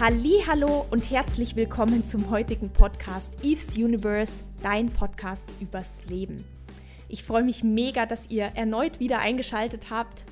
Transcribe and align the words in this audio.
Hallo 0.00 0.86
und 0.92 1.10
herzlich 1.10 1.56
willkommen 1.56 2.04
zum 2.04 2.30
heutigen 2.30 2.70
Podcast 2.70 3.42
Eve's 3.42 3.76
Universe, 3.76 4.44
dein 4.62 4.90
Podcast 4.90 5.52
übers 5.60 5.98
Leben. 6.08 6.44
Ich 7.08 7.24
freue 7.24 7.42
mich 7.42 7.64
mega, 7.64 8.06
dass 8.06 8.30
ihr 8.30 8.44
erneut 8.54 9.00
wieder 9.00 9.18
eingeschaltet 9.18 9.90
habt 9.90 10.22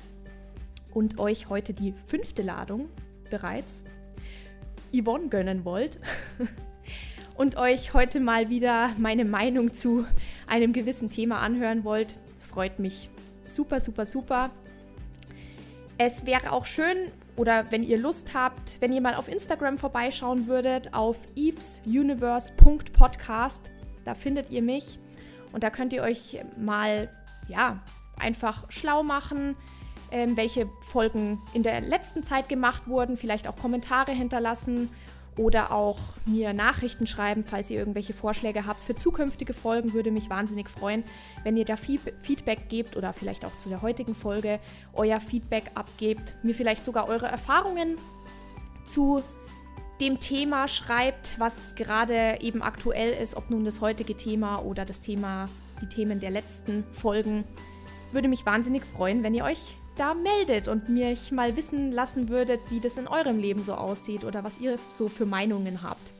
und 0.93 1.19
euch 1.19 1.49
heute 1.49 1.73
die 1.73 1.91
fünfte 1.91 2.43
Ladung 2.43 2.87
bereits 3.29 3.83
Yvonne 4.95 5.27
gönnen 5.27 5.65
wollt 5.65 5.99
und 7.35 7.57
euch 7.57 7.93
heute 7.93 8.21
mal 8.21 8.49
wieder 8.49 8.93
meine 8.97 9.25
Meinung 9.25 9.73
zu 9.73 10.05
einem 10.47 10.71
gewissen 10.71 11.09
Thema 11.09 11.39
anhören 11.39 11.83
wollt. 11.83 12.17
Freut 12.49 12.79
mich 12.79 13.09
super, 13.41 13.81
super, 13.81 14.05
super. 14.05 14.49
Es 15.97 16.25
wäre 16.25 16.53
auch 16.53 16.65
schön, 16.65 17.11
oder 17.37 17.71
wenn 17.71 17.83
ihr 17.83 17.97
Lust 17.97 18.33
habt, 18.33 18.46
wenn 18.79 18.93
ihr 18.93 19.01
mal 19.01 19.15
auf 19.15 19.27
Instagram 19.27 19.77
vorbeischauen 19.77 20.47
würdet, 20.47 20.93
auf 20.93 21.17
evesuniverse.podcast, 21.35 23.71
da 24.05 24.13
findet 24.13 24.49
ihr 24.49 24.61
mich 24.61 24.99
und 25.51 25.63
da 25.63 25.69
könnt 25.69 25.91
ihr 25.93 26.03
euch 26.03 26.39
mal, 26.57 27.09
ja, 27.47 27.79
einfach 28.19 28.65
schlau 28.69 29.03
machen, 29.03 29.55
ähm, 30.11 30.37
welche 30.37 30.69
Folgen 30.81 31.41
in 31.53 31.63
der 31.63 31.81
letzten 31.81 32.23
Zeit 32.23 32.49
gemacht 32.49 32.87
wurden, 32.87 33.17
vielleicht 33.17 33.47
auch 33.47 33.55
Kommentare 33.55 34.11
hinterlassen 34.11 34.89
oder 35.37 35.71
auch 35.71 35.99
mir 36.25 36.53
Nachrichten 36.53 37.05
schreiben, 37.05 37.43
falls 37.45 37.69
ihr 37.69 37.77
irgendwelche 37.77 38.13
Vorschläge 38.13 38.65
habt 38.65 38.81
für 38.81 38.95
zukünftige 38.95 39.53
Folgen. 39.53 39.93
Würde 39.93 40.11
mich 40.11 40.29
wahnsinnig 40.29 40.67
freuen, 40.67 41.03
wenn 41.43 41.57
ihr 41.57 41.65
da 41.65 41.75
Feedback 41.75 42.69
gebt 42.69 42.97
oder 42.97 43.13
vielleicht 43.13 43.45
auch 43.45 43.55
zu 43.57 43.69
der 43.69 43.81
heutigen 43.81 44.15
Folge 44.15 44.59
euer 44.93 45.19
Feedback 45.19 45.71
abgebt, 45.75 46.35
mir 46.43 46.55
vielleicht 46.55 46.83
sogar 46.83 47.07
eure 47.07 47.27
Erfahrungen 47.27 47.97
zu 48.87 49.23
dem 49.99 50.19
Thema 50.19 50.67
schreibt, 50.67 51.39
was 51.39 51.75
gerade 51.75 52.37
eben 52.41 52.61
aktuell 52.61 53.13
ist, 53.21 53.35
ob 53.35 53.49
nun 53.49 53.65
das 53.65 53.81
heutige 53.81 54.15
Thema 54.15 54.59
oder 54.59 54.85
das 54.85 54.99
Thema, 54.99 55.49
die 55.81 55.87
Themen 55.87 56.19
der 56.19 56.31
letzten 56.31 56.83
Folgen. 56.91 57.43
Würde 58.11 58.27
mich 58.27 58.45
wahnsinnig 58.45 58.83
freuen, 58.85 59.23
wenn 59.23 59.33
ihr 59.33 59.43
euch 59.43 59.77
da 59.95 60.13
meldet 60.13 60.67
und 60.67 60.89
mich 60.89 61.31
mal 61.31 61.55
wissen 61.55 61.91
lassen 61.91 62.29
würdet, 62.29 62.59
wie 62.69 62.79
das 62.79 62.97
in 62.97 63.07
eurem 63.07 63.39
Leben 63.39 63.63
so 63.63 63.73
aussieht 63.73 64.23
oder 64.23 64.43
was 64.43 64.59
ihr 64.59 64.77
so 64.91 65.07
für 65.07 65.25
Meinungen 65.25 65.81
habt. 65.81 66.11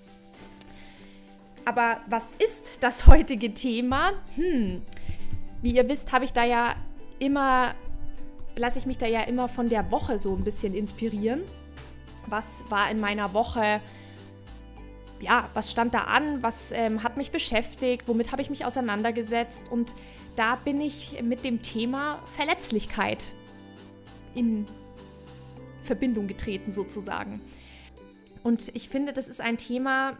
Aber 1.65 1.97
was 2.07 2.33
ist 2.39 2.81
das 2.81 3.07
heutige 3.07 3.53
Thema? 3.53 4.13
Hm, 4.35 4.81
wie 5.61 5.75
ihr 5.75 5.87
wisst, 5.87 6.11
habe 6.11 6.25
ich 6.25 6.33
da 6.33 6.43
ja 6.43 6.75
immer, 7.19 7.75
lasse 8.55 8.79
ich 8.79 8.85
mich 8.85 8.97
da 8.97 9.05
ja 9.05 9.21
immer 9.23 9.47
von 9.47 9.69
der 9.69 9.91
Woche 9.91 10.17
so 10.17 10.33
ein 10.33 10.43
bisschen 10.43 10.73
inspirieren. 10.73 11.41
Was 12.27 12.63
war 12.69 12.89
in 12.91 12.99
meiner 12.99 13.33
Woche? 13.33 13.81
Ja, 15.19 15.49
was 15.53 15.71
stand 15.71 15.93
da 15.93 16.01
an? 16.03 16.43
Was 16.43 16.71
ähm, 16.71 17.03
hat 17.03 17.17
mich 17.17 17.31
beschäftigt? 17.31 18.07
Womit 18.07 18.31
habe 18.31 18.41
ich 18.41 18.49
mich 18.49 18.65
auseinandergesetzt? 18.65 19.71
Und 19.71 19.95
da 20.35 20.55
bin 20.55 20.79
ich 20.79 21.21
mit 21.23 21.43
dem 21.43 21.61
Thema 21.61 22.21
Verletzlichkeit 22.35 23.33
in 24.35 24.67
Verbindung 25.83 26.27
getreten 26.27 26.71
sozusagen. 26.71 27.41
Und 28.43 28.75
ich 28.75 28.89
finde, 28.89 29.13
das 29.13 29.27
ist 29.27 29.41
ein 29.41 29.57
Thema, 29.57 30.17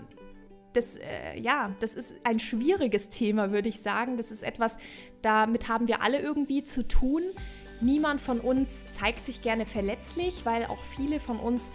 das, 0.74 0.96
äh, 0.96 1.40
ja, 1.40 1.72
das 1.80 1.94
ist 1.94 2.16
ein 2.24 2.40
schwieriges 2.40 3.10
Thema, 3.10 3.52
würde 3.52 3.70
ich 3.70 3.80
sagen. 3.80 4.18
Das 4.18 4.32
ist 4.32 4.44
etwas, 4.44 4.78
damit 5.22 5.68
haben 5.68 5.88
wir 5.88 6.02
alle 6.02 6.20
irgendwie 6.20 6.64
zu 6.64 6.88
tun. 6.88 7.22
Niemand 7.80 8.22
von 8.22 8.40
uns 8.40 8.86
zeigt 8.92 9.26
sich 9.26 9.42
gerne 9.42 9.66
verletzlich, 9.66 10.46
weil 10.46 10.66
auch 10.66 10.82
viele 10.84 11.20
von 11.20 11.40
uns 11.40 11.70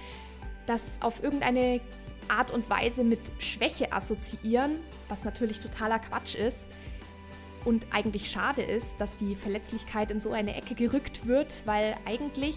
das 0.72 0.98
auf 1.00 1.22
irgendeine 1.22 1.80
Art 2.28 2.50
und 2.50 2.68
Weise 2.70 3.04
mit 3.04 3.20
Schwäche 3.38 3.92
assoziieren, 3.92 4.78
was 5.08 5.24
natürlich 5.24 5.60
totaler 5.60 5.98
Quatsch 5.98 6.34
ist 6.34 6.68
und 7.64 7.86
eigentlich 7.90 8.30
schade 8.30 8.62
ist, 8.62 9.00
dass 9.00 9.16
die 9.16 9.36
Verletzlichkeit 9.36 10.10
in 10.10 10.18
so 10.18 10.32
eine 10.32 10.56
Ecke 10.56 10.74
gerückt 10.74 11.26
wird, 11.26 11.62
weil 11.66 11.96
eigentlich 12.06 12.56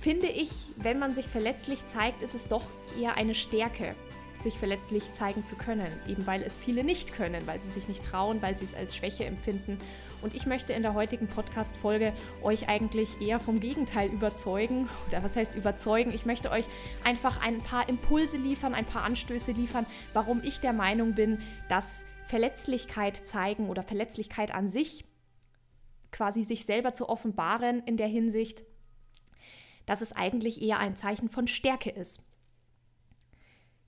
finde 0.00 0.28
ich, 0.28 0.50
wenn 0.76 0.98
man 0.98 1.12
sich 1.12 1.26
verletzlich 1.26 1.84
zeigt, 1.86 2.22
ist 2.22 2.34
es 2.34 2.46
doch 2.46 2.64
eher 2.98 3.16
eine 3.16 3.34
Stärke, 3.34 3.94
sich 4.38 4.58
verletzlich 4.58 5.12
zeigen 5.12 5.44
zu 5.44 5.56
können, 5.56 5.92
eben 6.08 6.26
weil 6.26 6.42
es 6.42 6.56
viele 6.56 6.84
nicht 6.84 7.12
können, 7.12 7.46
weil 7.46 7.60
sie 7.60 7.68
sich 7.68 7.88
nicht 7.88 8.04
trauen, 8.04 8.40
weil 8.40 8.56
sie 8.56 8.64
es 8.64 8.74
als 8.74 8.96
Schwäche 8.96 9.24
empfinden. 9.24 9.76
Und 10.22 10.34
ich 10.34 10.46
möchte 10.46 10.72
in 10.72 10.82
der 10.82 10.94
heutigen 10.94 11.26
Podcast-Folge 11.26 12.12
euch 12.42 12.68
eigentlich 12.68 13.20
eher 13.20 13.40
vom 13.40 13.60
Gegenteil 13.60 14.10
überzeugen. 14.10 14.88
Oder 15.08 15.22
was 15.22 15.36
heißt 15.36 15.54
überzeugen? 15.54 16.12
Ich 16.12 16.26
möchte 16.26 16.50
euch 16.50 16.66
einfach 17.04 17.40
ein 17.40 17.58
paar 17.58 17.88
Impulse 17.88 18.36
liefern, 18.36 18.74
ein 18.74 18.84
paar 18.84 19.04
Anstöße 19.04 19.52
liefern, 19.52 19.86
warum 20.12 20.42
ich 20.44 20.60
der 20.60 20.72
Meinung 20.72 21.14
bin, 21.14 21.40
dass 21.68 22.04
Verletzlichkeit 22.26 23.26
zeigen 23.26 23.68
oder 23.68 23.82
Verletzlichkeit 23.82 24.54
an 24.54 24.68
sich, 24.68 25.04
quasi 26.12 26.44
sich 26.44 26.64
selber 26.64 26.94
zu 26.94 27.08
offenbaren 27.08 27.82
in 27.86 27.96
der 27.96 28.08
Hinsicht, 28.08 28.64
dass 29.86 30.00
es 30.00 30.12
eigentlich 30.12 30.62
eher 30.62 30.78
ein 30.78 30.96
Zeichen 30.96 31.28
von 31.28 31.48
Stärke 31.48 31.90
ist. 31.90 32.22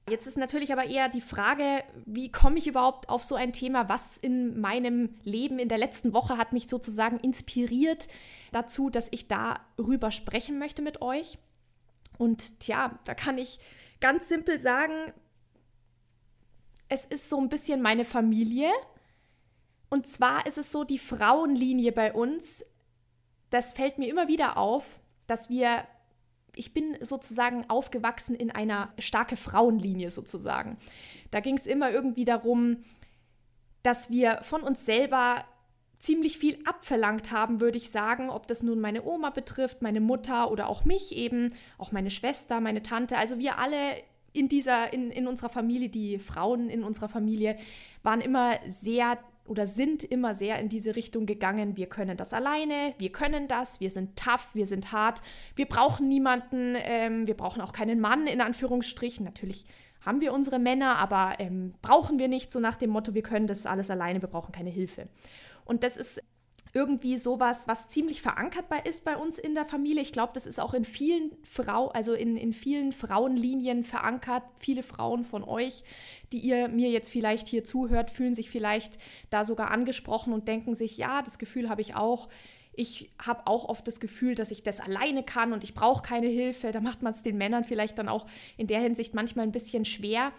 Jetzt 0.09 0.27
ist 0.27 0.37
natürlich 0.37 0.73
aber 0.73 0.85
eher 0.85 1.09
die 1.09 1.21
Frage, 1.21 1.85
wie 2.07 2.31
komme 2.31 2.59
ich 2.59 2.67
überhaupt 2.67 3.09
auf 3.09 3.23
so 3.23 3.37
ein 3.37 3.53
Thema? 3.53 3.89
Was 3.89 4.17
in 4.17 4.61
meinem 4.61 5.15
Leben 5.23 5.61
in 5.61 5.69
der 5.69 5.79
letzten 5.79 6.13
Woche 6.13 6.37
hat 6.39 6.53
mich 6.53 6.67
sozusagen 6.67 7.21
inspiriert 7.21 8.09
dazu, 8.51 8.91
dass 8.91 9.09
ich 9.13 9.29
darüber 9.29 10.11
sprechen 10.11 10.59
möchte 10.59 10.83
mit 10.83 11.03
euch? 11.03 11.39
Und 12.19 12.59
tja, 12.61 12.99
da 13.05 13.15
kann 13.15 13.39
ich 13.39 13.61
ganz 14.01 14.29
simpel 14.29 14.59
sagen, 14.59 15.13
es 16.89 17.07
ist 17.07 17.31
so 17.31 17.41
ein 17.41 17.49
bisschen 17.49 17.81
meine 17.81 18.05
Familie. 18.05 18.71
Und 19.89 20.07
zwar 20.07 20.47
ist 20.47 20.59
es 20.59 20.73
so 20.73 20.85
die 20.85 20.99
Frauenlinie 20.99 21.93
bei 21.93 22.13
uns. 22.13 22.65
Das 23.51 23.73
fällt 23.73 23.99
mir 23.99 24.09
immer 24.09 24.29
wieder 24.29 24.57
auf, 24.57 24.99
dass 25.27 25.49
wir, 25.49 25.87
ich 26.55 26.75
bin 26.75 26.97
sozusagen 27.01 27.69
aufgewachsen 27.69 28.35
in 28.35 28.51
einer 28.51 28.93
starke 28.99 29.37
Frauenlinie 29.37 30.11
sozusagen. 30.11 30.77
Da 31.31 31.41
ging 31.41 31.57
es 31.57 31.67
immer 31.67 31.91
irgendwie 31.91 32.25
darum, 32.25 32.85
dass 33.83 34.11
wir 34.11 34.39
von 34.43 34.63
uns 34.63 34.85
selber 34.85 35.45
ziemlich 35.99 36.37
viel 36.37 36.59
abverlangt 36.65 37.31
haben, 37.31 37.61
würde 37.61 37.79
ich 37.79 37.91
sagen, 37.91 38.29
ob 38.29 38.49
das 38.49 38.63
nun 38.63 38.81
meine 38.81 39.05
Oma 39.05 39.31
betrifft, 39.31 39.83
meine 39.83 40.01
Mutter 40.01 40.51
oder 40.51 40.69
auch 40.69 40.85
mich 40.85 41.15
eben, 41.17 41.55
auch 41.79 41.93
meine 41.93 42.11
Schwester, 42.11 42.61
meine 42.61 42.83
Tante. 42.83 43.17
Also 43.17 43.39
wir 43.39 43.59
alle 43.59 44.03
in 44.33 44.49
dieser, 44.49 44.93
in, 44.93 45.11
in 45.11 45.27
unserer 45.27 45.49
Familie, 45.49 45.89
die 45.89 46.19
Frauen 46.19 46.71
in 46.71 46.83
unserer 46.83 47.09
Familie 47.09 47.57
waren 48.03 48.21
immer 48.21 48.59
sehr 48.67 49.19
oder 49.53 49.67
sind 49.67 50.03
immer 50.03 50.35
sehr 50.35 50.59
in 50.59 50.71
diese 50.71 50.97
Richtung 50.97 51.27
gegangen, 51.27 51.77
wir 51.77 51.87
können 51.87 52.17
das 52.17 52.33
alleine, 52.33 52.95
wir 52.97 53.13
können 53.13 53.49
das, 53.49 53.81
wir 53.81 53.91
sind 53.91 54.19
tough, 54.19 54.49
wir 54.55 54.67
sind 54.67 54.93
hart, 54.93 55.21
wir 55.57 55.67
brauchen 55.67 56.09
niemanden, 56.09 56.75
ähm, 56.79 57.27
wir 57.27 57.37
brauchen 57.37 57.61
auch 57.61 57.75
keinen 57.75 58.01
Mann 58.01 58.27
in 58.27 58.41
Anführungsstrichen. 58.41 59.27
Natürlich 59.27 59.67
haben 60.01 60.23
wir 60.23 60.33
unsere 60.33 60.59
Männer, 60.59 60.97
aber 60.97 61.35
ähm, 61.39 61.75
brauchen 61.83 62.19
wir 62.19 62.29
nicht 62.29 62.51
so 62.51 62.61
nach 62.61 62.77
dem 62.77 62.89
Motto, 62.89 63.13
wir 63.13 63.23
können 63.23 63.47
das 63.47 63.67
alles 63.67 63.91
alleine, 63.91 64.23
wir 64.23 64.29
brauchen 64.31 64.53
keine 64.53 64.71
Hilfe. 64.71 65.09
Und 65.67 65.85
das 65.85 65.99
ist 65.99 66.23
irgendwie 66.75 67.19
sowas, 67.19 67.69
was 67.69 67.89
ziemlich 67.89 68.23
verankert 68.23 68.69
bei, 68.71 68.79
ist 68.79 69.05
bei 69.05 69.17
uns 69.17 69.39
in 69.39 69.55
der 69.55 69.67
Familie. 69.67 70.01
Ich 70.01 70.13
glaube, 70.13 70.33
das 70.35 70.47
ist 70.47 70.59
auch 70.59 70.73
in 70.73 70.87
vielen 70.87 71.31
Frau, 71.43 71.89
also 71.89 72.15
in, 72.15 72.37
in 72.37 72.55
vielen 72.55 72.93
Frauenlinien 72.93 73.85
verankert. 73.85 74.43
Viele 74.59 74.83
Frauen 74.83 75.25
von 75.25 75.45
euch, 75.45 75.85
die 76.33 76.39
ihr 76.39 76.69
mir 76.69 76.89
jetzt 76.91 77.11
vielleicht 77.11 77.47
hier 77.47 77.63
zuhört, 77.63 78.11
fühlen 78.11 78.35
sich 78.35 78.49
vielleicht 78.49 78.99
da 79.29 79.45
sogar 79.45 79.71
angesprochen 79.71 80.33
und 80.33 80.49
denken 80.49 80.75
sich, 80.75 80.97
ja, 80.97 81.21
das 81.21 81.39
Gefühl 81.39 81.69
habe 81.69 81.83
ich 81.83 81.95
auch. 81.95 82.29
Ich 82.75 83.11
habe 83.23 83.47
auch 83.49 83.69
oft 83.69 83.87
das 83.87 84.01
Gefühl, 84.01 84.35
dass 84.35 84.51
ich 84.51 84.63
das 84.63 84.81
alleine 84.81 85.23
kann 85.23 85.53
und 85.53 85.65
ich 85.65 85.75
brauche 85.75 86.03
keine 86.03 86.29
Hilfe. 86.29 86.73
Da 86.73 86.81
macht 86.81 87.03
man 87.03 87.13
es 87.13 87.21
den 87.21 87.37
Männern 87.37 87.65
vielleicht 87.65 87.99
dann 87.99 88.09
auch 88.09 88.27
in 88.57 88.67
der 88.67 88.81
Hinsicht 88.81 89.13
manchmal 89.13 89.45
ein 89.45 89.53
bisschen 89.53 89.85
schwer. 89.85 90.33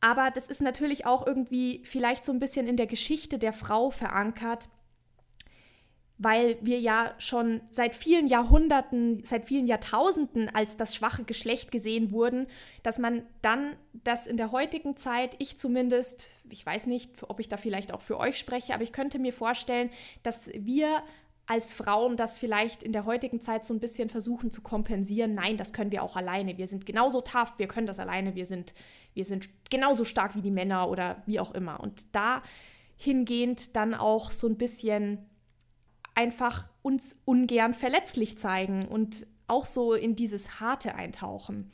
Aber 0.00 0.32
das 0.32 0.48
ist 0.48 0.60
natürlich 0.60 1.06
auch 1.06 1.24
irgendwie 1.24 1.82
vielleicht 1.84 2.24
so 2.24 2.32
ein 2.32 2.40
bisschen 2.40 2.66
in 2.66 2.76
der 2.76 2.88
Geschichte 2.88 3.38
der 3.38 3.52
Frau 3.52 3.90
verankert, 3.90 4.68
weil 6.18 6.56
wir 6.62 6.80
ja 6.80 7.12
schon 7.18 7.60
seit 7.70 7.94
vielen 7.94 8.26
Jahrhunderten, 8.26 9.22
seit 9.24 9.44
vielen 9.44 9.66
Jahrtausenden 9.66 10.48
als 10.48 10.76
das 10.76 10.94
schwache 10.94 11.24
Geschlecht 11.24 11.70
gesehen 11.70 12.10
wurden, 12.10 12.46
dass 12.82 12.98
man 12.98 13.22
dann 13.42 13.76
das 13.92 14.26
in 14.26 14.36
der 14.36 14.50
heutigen 14.50 14.96
Zeit, 14.96 15.36
ich 15.38 15.58
zumindest, 15.58 16.30
ich 16.48 16.64
weiß 16.64 16.86
nicht, 16.86 17.10
ob 17.28 17.40
ich 17.40 17.48
da 17.48 17.58
vielleicht 17.58 17.92
auch 17.92 18.00
für 18.00 18.18
euch 18.18 18.38
spreche, 18.38 18.72
aber 18.72 18.82
ich 18.82 18.92
könnte 18.92 19.18
mir 19.18 19.32
vorstellen, 19.32 19.90
dass 20.22 20.50
wir 20.54 21.02
als 21.46 21.72
Frauen 21.72 22.16
das 22.16 22.38
vielleicht 22.38 22.82
in 22.82 22.92
der 22.92 23.04
heutigen 23.04 23.40
Zeit 23.40 23.64
so 23.64 23.72
ein 23.72 23.78
bisschen 23.78 24.08
versuchen 24.08 24.50
zu 24.50 24.62
kompensieren. 24.62 25.34
Nein, 25.34 25.56
das 25.56 25.72
können 25.72 25.92
wir 25.92 26.02
auch 26.02 26.16
alleine. 26.16 26.58
Wir 26.58 26.66
sind 26.66 26.86
genauso 26.86 27.20
tough, 27.20 27.54
wir 27.58 27.68
können 27.68 27.86
das 27.86 28.00
alleine, 28.00 28.34
wir 28.34 28.46
sind, 28.46 28.74
wir 29.14 29.24
sind 29.24 29.48
genauso 29.70 30.04
stark 30.04 30.34
wie 30.34 30.42
die 30.42 30.50
Männer 30.50 30.88
oder 30.88 31.22
wie 31.26 31.38
auch 31.38 31.54
immer. 31.54 31.78
Und 31.78 32.14
da 32.14 32.42
hingehend 32.96 33.76
dann 33.76 33.94
auch 33.94 34.32
so 34.32 34.48
ein 34.48 34.56
bisschen 34.56 35.18
einfach 36.16 36.66
uns 36.82 37.20
ungern 37.24 37.74
verletzlich 37.74 38.36
zeigen 38.38 38.88
und 38.88 39.26
auch 39.46 39.64
so 39.64 39.94
in 39.94 40.16
dieses 40.16 40.58
Harte 40.60 40.96
eintauchen. 40.96 41.70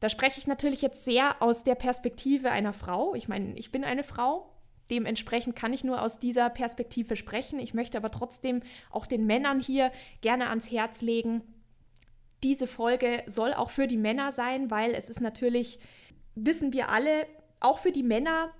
Da 0.00 0.08
spreche 0.08 0.40
ich 0.40 0.46
natürlich 0.46 0.82
jetzt 0.82 1.04
sehr 1.04 1.40
aus 1.40 1.62
der 1.62 1.74
Perspektive 1.74 2.50
einer 2.50 2.72
Frau. 2.72 3.14
Ich 3.14 3.28
meine, 3.28 3.56
ich 3.56 3.70
bin 3.70 3.84
eine 3.84 4.02
Frau. 4.02 4.50
Dementsprechend 4.90 5.54
kann 5.54 5.72
ich 5.72 5.84
nur 5.84 6.02
aus 6.02 6.18
dieser 6.18 6.50
Perspektive 6.50 7.14
sprechen. 7.16 7.60
Ich 7.60 7.74
möchte 7.74 7.98
aber 7.98 8.10
trotzdem 8.10 8.62
auch 8.90 9.06
den 9.06 9.26
Männern 9.26 9.60
hier 9.60 9.92
gerne 10.22 10.48
ans 10.48 10.70
Herz 10.70 11.02
legen. 11.02 11.42
Diese 12.42 12.66
Folge 12.66 13.22
soll 13.26 13.52
auch 13.52 13.70
für 13.70 13.86
die 13.86 13.98
Männer 13.98 14.32
sein, 14.32 14.70
weil 14.70 14.94
es 14.94 15.10
ist 15.10 15.20
natürlich, 15.20 15.78
wissen 16.34 16.72
wir 16.72 16.88
alle, 16.88 17.26
auch 17.60 17.78
für 17.78 17.92
die 17.92 18.02
Männer 18.02 18.50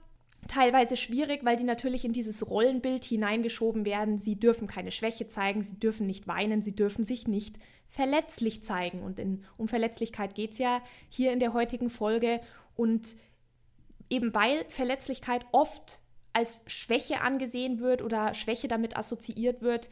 teilweise 0.48 0.96
schwierig, 0.96 1.44
weil 1.44 1.56
die 1.56 1.64
natürlich 1.64 2.04
in 2.04 2.12
dieses 2.12 2.48
Rollenbild 2.48 3.04
hineingeschoben 3.04 3.84
werden. 3.84 4.18
Sie 4.18 4.38
dürfen 4.38 4.66
keine 4.66 4.90
Schwäche 4.90 5.26
zeigen, 5.26 5.62
sie 5.62 5.78
dürfen 5.78 6.06
nicht 6.06 6.26
weinen, 6.26 6.62
sie 6.62 6.74
dürfen 6.74 7.04
sich 7.04 7.28
nicht 7.28 7.56
verletzlich 7.88 8.64
zeigen. 8.64 9.02
Und 9.02 9.18
in, 9.18 9.44
um 9.58 9.68
Verletzlichkeit 9.68 10.34
geht 10.34 10.52
es 10.52 10.58
ja 10.58 10.82
hier 11.08 11.32
in 11.32 11.40
der 11.40 11.52
heutigen 11.52 11.90
Folge. 11.90 12.40
Und 12.76 13.14
eben 14.08 14.34
weil 14.34 14.64
Verletzlichkeit 14.68 15.44
oft 15.52 16.00
als 16.32 16.62
Schwäche 16.66 17.20
angesehen 17.20 17.80
wird 17.80 18.02
oder 18.02 18.34
Schwäche 18.34 18.68
damit 18.68 18.96
assoziiert 18.96 19.62
wird. 19.62 19.90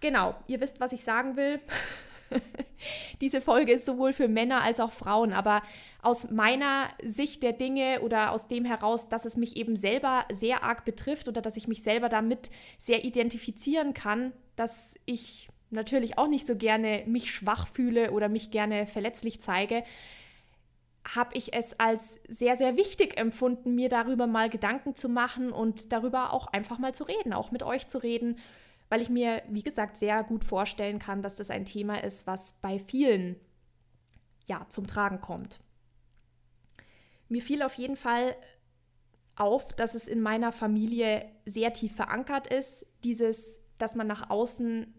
Genau, 0.00 0.34
ihr 0.46 0.60
wisst, 0.60 0.80
was 0.80 0.92
ich 0.92 1.04
sagen 1.04 1.36
will. 1.36 1.60
Diese 3.20 3.40
Folge 3.40 3.72
ist 3.72 3.86
sowohl 3.86 4.12
für 4.12 4.28
Männer 4.28 4.62
als 4.62 4.80
auch 4.80 4.92
Frauen, 4.92 5.32
aber 5.32 5.62
aus 6.02 6.30
meiner 6.30 6.88
Sicht 7.02 7.42
der 7.42 7.52
Dinge 7.52 8.00
oder 8.00 8.32
aus 8.32 8.48
dem 8.48 8.64
heraus, 8.64 9.08
dass 9.08 9.24
es 9.24 9.36
mich 9.36 9.56
eben 9.56 9.76
selber 9.76 10.24
sehr 10.30 10.62
arg 10.62 10.84
betrifft 10.84 11.28
oder 11.28 11.42
dass 11.42 11.56
ich 11.56 11.68
mich 11.68 11.82
selber 11.82 12.08
damit 12.08 12.50
sehr 12.78 13.04
identifizieren 13.04 13.94
kann, 13.94 14.32
dass 14.56 14.94
ich 15.04 15.48
natürlich 15.70 16.18
auch 16.18 16.28
nicht 16.28 16.46
so 16.46 16.56
gerne 16.56 17.04
mich 17.06 17.30
schwach 17.30 17.68
fühle 17.68 18.10
oder 18.10 18.28
mich 18.28 18.50
gerne 18.50 18.86
verletzlich 18.86 19.40
zeige, 19.40 19.84
habe 21.14 21.30
ich 21.34 21.54
es 21.54 21.78
als 21.78 22.20
sehr, 22.28 22.56
sehr 22.56 22.76
wichtig 22.76 23.16
empfunden, 23.16 23.74
mir 23.74 23.88
darüber 23.88 24.26
mal 24.26 24.50
Gedanken 24.50 24.94
zu 24.94 25.08
machen 25.08 25.50
und 25.50 25.92
darüber 25.92 26.32
auch 26.32 26.46
einfach 26.48 26.78
mal 26.78 26.94
zu 26.94 27.04
reden, 27.04 27.32
auch 27.32 27.50
mit 27.50 27.62
euch 27.62 27.88
zu 27.88 27.98
reden, 27.98 28.36
weil 28.90 29.00
ich 29.00 29.08
mir, 29.08 29.42
wie 29.48 29.62
gesagt, 29.62 29.96
sehr 29.96 30.22
gut 30.22 30.44
vorstellen 30.44 30.98
kann, 30.98 31.22
dass 31.22 31.36
das 31.36 31.48
ein 31.48 31.64
Thema 31.64 32.02
ist, 32.02 32.26
was 32.26 32.54
bei 32.54 32.78
vielen 32.78 33.36
ja 34.46 34.66
zum 34.68 34.86
Tragen 34.86 35.20
kommt. 35.20 35.60
Mir 37.28 37.40
fiel 37.40 37.62
auf 37.62 37.74
jeden 37.74 37.96
Fall 37.96 38.34
auf, 39.36 39.72
dass 39.72 39.94
es 39.94 40.08
in 40.08 40.20
meiner 40.20 40.50
Familie 40.50 41.30
sehr 41.46 41.72
tief 41.72 41.94
verankert 41.94 42.48
ist, 42.48 42.84
dieses, 43.04 43.62
dass 43.78 43.94
man 43.94 44.08
nach 44.08 44.28
außen 44.28 44.92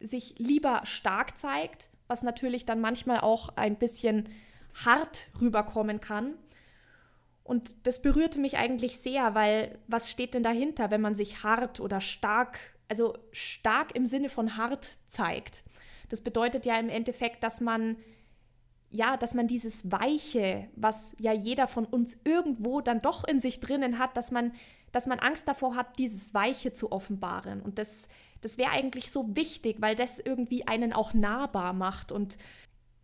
sich 0.00 0.34
lieber 0.38 0.80
stark 0.84 1.38
zeigt, 1.38 1.88
was 2.08 2.24
natürlich 2.24 2.66
dann 2.66 2.80
manchmal 2.80 3.20
auch 3.20 3.56
ein 3.56 3.76
bisschen 3.78 4.28
hart 4.84 5.28
rüberkommen 5.40 6.00
kann. 6.00 6.34
Und 7.44 7.86
das 7.86 8.02
berührte 8.02 8.40
mich 8.40 8.56
eigentlich 8.56 8.98
sehr, 8.98 9.36
weil 9.36 9.78
was 9.86 10.10
steht 10.10 10.34
denn 10.34 10.42
dahinter, 10.42 10.90
wenn 10.90 11.00
man 11.00 11.14
sich 11.14 11.44
hart 11.44 11.78
oder 11.78 12.00
stark, 12.00 12.58
also 12.88 13.16
stark 13.32 13.94
im 13.94 14.06
Sinne 14.06 14.28
von 14.28 14.56
hart 14.56 14.98
zeigt? 15.06 15.64
Das 16.08 16.20
bedeutet 16.20 16.66
ja 16.66 16.78
im 16.78 16.88
Endeffekt, 16.88 17.42
dass 17.42 17.60
man 17.60 17.96
ja, 18.90 19.16
dass 19.16 19.34
man 19.34 19.48
dieses 19.48 19.90
Weiche, 19.90 20.68
was 20.76 21.14
ja 21.20 21.32
jeder 21.32 21.66
von 21.66 21.84
uns 21.84 22.20
irgendwo 22.24 22.80
dann 22.80 23.02
doch 23.02 23.24
in 23.24 23.40
sich 23.40 23.60
drinnen 23.60 23.98
hat, 23.98 24.16
dass 24.16 24.30
man, 24.30 24.52
dass 24.92 25.06
man 25.06 25.18
Angst 25.18 25.48
davor 25.48 25.74
hat, 25.74 25.98
dieses 25.98 26.34
Weiche 26.34 26.72
zu 26.72 26.92
offenbaren. 26.92 27.60
Und 27.60 27.78
das, 27.78 28.08
das 28.40 28.58
wäre 28.58 28.70
eigentlich 28.70 29.10
so 29.10 29.36
wichtig, 29.36 29.76
weil 29.80 29.96
das 29.96 30.18
irgendwie 30.18 30.66
einen 30.66 30.92
auch 30.92 31.14
nahbar 31.14 31.72
macht 31.72 32.12
und 32.12 32.38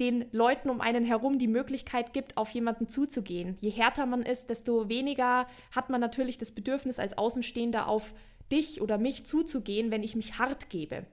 den 0.00 0.24
Leuten 0.32 0.70
um 0.70 0.80
einen 0.80 1.04
herum 1.04 1.38
die 1.38 1.48
Möglichkeit 1.48 2.12
gibt, 2.12 2.36
auf 2.36 2.50
jemanden 2.50 2.88
zuzugehen. 2.88 3.56
Je 3.60 3.70
härter 3.70 4.06
man 4.06 4.22
ist, 4.22 4.50
desto 4.50 4.88
weniger 4.88 5.46
hat 5.70 5.90
man 5.90 6.00
natürlich 6.00 6.38
das 6.38 6.52
Bedürfnis 6.52 6.98
als 6.98 7.16
Außenstehender 7.18 7.86
auf 7.86 8.14
dich 8.52 8.80
oder 8.80 8.98
mich 8.98 9.24
zuzugehen, 9.26 9.90
wenn 9.90 10.02
ich 10.02 10.14
mich 10.14 10.38
hart 10.38 10.68
gebe. 10.70 11.06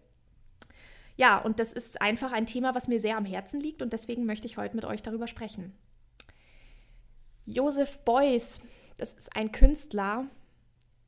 Ja, 1.15 1.38
und 1.38 1.59
das 1.59 1.74
ist 1.74 2.01
einfach 2.01 2.31
ein 2.31 2.45
Thema, 2.45 2.75
was 2.75 2.88
mir 2.88 3.00
sehr 3.00 3.18
am 3.18 3.25
Herzen 3.25 3.59
liegt 3.59 3.81
und 3.81 3.91
deswegen 3.94 4.25
möchte 4.25 4.47
ich 4.47 4.57
heute 4.57 4.75
mit 4.75 4.86
euch 4.86 5.01
darüber 5.01 5.27
sprechen. 5.27 5.74
Joseph 7.45 7.97
Beuys, 8.00 8.59
das 8.97 9.13
ist 9.13 9.36
ein 9.36 9.51
Künstler, 9.51 10.27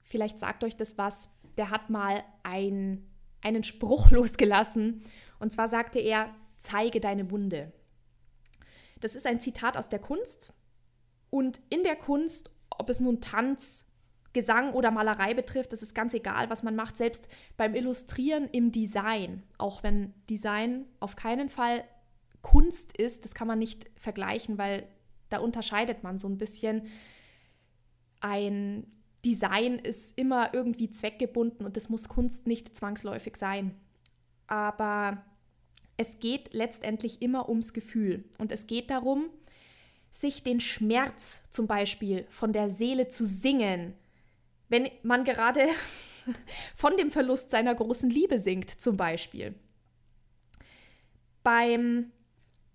vielleicht 0.04 0.40
sagt 0.40 0.64
euch 0.64 0.76
das 0.76 0.98
was, 0.98 1.30
der 1.58 1.70
hat 1.70 1.90
mal 1.90 2.24
ein, 2.44 3.08
einen 3.42 3.64
Spruch 3.64 4.12
losgelassen 4.12 5.04
und 5.40 5.54
zwar 5.54 5.68
sagte 5.68 6.00
er, 6.00 6.34
zeige 6.58 7.00
deine 7.00 7.32
Wunde. 7.32 7.72
Das 9.00 9.16
ist 9.16 9.26
ein 9.26 9.40
Zitat 9.40 9.78
aus 9.78 9.90
der 9.90 10.00
Kunst 10.00 10.52
und 11.30 11.62
in 11.70 11.84
der 11.84 11.96
Kunst, 11.96 12.52
ob 12.70 12.90
es 12.90 13.00
nun 13.00 13.22
Tanz, 13.22 13.91
Gesang 14.34 14.74
oder 14.74 14.92
Malerei 14.92 15.34
betrifft, 15.34 15.74
das 15.74 15.82
ist 15.82 15.94
ganz 15.94 16.14
egal, 16.14 16.50
was 16.50 16.64
man 16.64 16.76
macht, 16.76 16.98
selbst 16.98 17.28
beim 17.58 17.76
Illustrieren 17.76 18.48
im 18.52 18.72
Design, 18.72 19.44
auch 19.58 19.84
wenn 19.84 20.14
Design 20.30 20.86
auf 21.00 21.16
keinen 21.16 21.50
Fall 21.50 21.84
Kunst 22.42 22.98
ist, 22.98 23.26
das 23.26 23.36
kann 23.36 23.48
man 23.48 23.60
nicht 23.60 23.90
vergleichen, 23.96 24.58
weil 24.58 24.88
da 25.30 25.40
unterscheidet 25.40 26.04
man 26.04 26.18
so 26.18 26.28
ein 26.28 26.38
bisschen. 26.38 26.88
Ein 28.20 28.88
Design 29.26 29.80
ist 29.80 30.18
immer 30.18 30.54
irgendwie 30.54 30.90
zweckgebunden 30.90 31.66
und 31.66 31.78
das 31.78 31.90
muss 31.90 32.10
Kunst 32.10 32.48
nicht 32.48 32.76
zwangsläufig 32.76 33.36
sein. 33.38 33.76
Aber 34.48 35.24
es 35.98 36.20
geht 36.20 36.54
letztendlich 36.54 37.22
immer 37.22 37.48
ums 37.48 37.74
Gefühl 37.74 38.26
und 38.38 38.52
es 38.52 38.66
geht 38.66 38.90
darum, 38.90 39.30
sich 40.10 40.44
den 40.44 40.60
Schmerz 40.60 41.42
zum 41.52 41.68
Beispiel 41.68 42.26
von 42.30 42.52
der 42.52 42.70
Seele 42.70 43.08
zu 43.08 43.26
singen, 43.26 43.94
wenn 44.72 44.90
man 45.04 45.26
gerade 45.26 45.68
von 46.76 46.96
dem 46.98 47.12
Verlust 47.12 47.52
seiner 47.52 47.76
großen 47.76 48.10
Liebe 48.10 48.40
singt, 48.40 48.70
zum 48.70 48.98
Beispiel. 48.98 49.54
Beim 51.44 52.12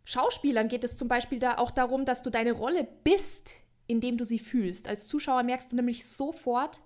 Schauspielern 0.04 0.69
geht 0.69 0.84
es 0.84 0.96
zum 0.96 1.08
Beispiel 1.08 1.38
da 1.38 1.56
auch 1.56 1.70
darum, 1.70 2.04
dass 2.04 2.22
du 2.22 2.31
deine 2.31 2.52
Rolle 2.52 2.87
bist, 3.02 3.50
indem 3.87 4.19
du 4.19 4.25
sie 4.25 4.38
fühlst. 4.38 4.88
Als 4.88 5.08
Zuschauer 5.08 5.43
merkst 5.43 5.72
du 5.72 5.76
nämlich 5.76 6.06
sofort, 6.06 6.81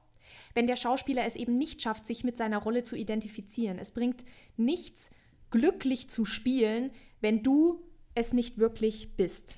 wenn 0.55 0.67
der 0.67 0.77
Schauspieler 0.77 1.25
es 1.25 1.37
eben 1.37 1.59
nicht 1.59 1.83
schafft, 1.83 2.07
sich 2.07 2.23
mit 2.23 2.37
seiner 2.37 2.59
Rolle 2.59 2.85
zu 2.85 2.97
identifizieren. 2.97 3.79
Es 3.79 3.91
bringt 3.91 4.25
nichts, 4.57 5.11
glücklich 5.51 6.09
zu 6.09 6.25
spielen, 6.25 6.93
wenn 7.21 7.43
du 7.43 7.83
es 8.15 8.33
nicht 8.33 8.59
wirklich 8.59 9.17
bist. 9.17 9.57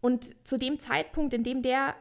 Und 0.00 0.46
zu 0.46 0.58
dem 0.58 0.80
Zeitpunkt, 0.80 1.34
in 1.34 1.44
dem 1.44 1.62
der 1.62 1.94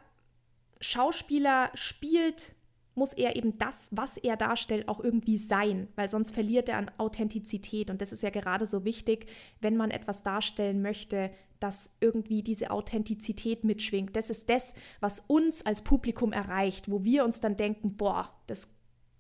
Schauspieler 0.82 1.72
spielt, 1.74 2.54
muss 2.96 3.14
er 3.14 3.36
eben 3.36 3.58
das, 3.58 3.90
was 3.92 4.18
er 4.18 4.36
darstellt, 4.36 4.90
auch 4.90 5.00
irgendwie 5.00 5.38
sein, 5.38 5.88
weil 5.96 6.10
sonst 6.10 6.34
verliert 6.34 6.68
er 6.68 6.78
an 6.78 6.92
Authentizität. 6.98 7.90
Und 7.90 8.02
das 8.02 8.12
ist 8.12 8.24
ja 8.24 8.30
gerade 8.30 8.66
so 8.66 8.84
wichtig, 8.84 9.28
wenn 9.62 9.78
man 9.78 9.92
etwas 9.92 10.24
darstellen 10.24 10.82
möchte, 10.82 11.32
dass 11.60 11.92
irgendwie 12.00 12.42
diese 12.42 12.72
Authentizität 12.72 13.64
mitschwingt. 13.64 14.16
Das 14.16 14.30
ist 14.30 14.50
das, 14.50 14.74
was 15.00 15.24
uns 15.28 15.66
als 15.66 15.84
Publikum 15.84 16.34
erreicht, 16.34 16.92
wo 16.92 17.04
wir 17.04 17.24
uns 17.24 17.40
dann 17.40 17.56
denken, 17.56 17.96
boah, 17.96 18.34
das 18.48 18.68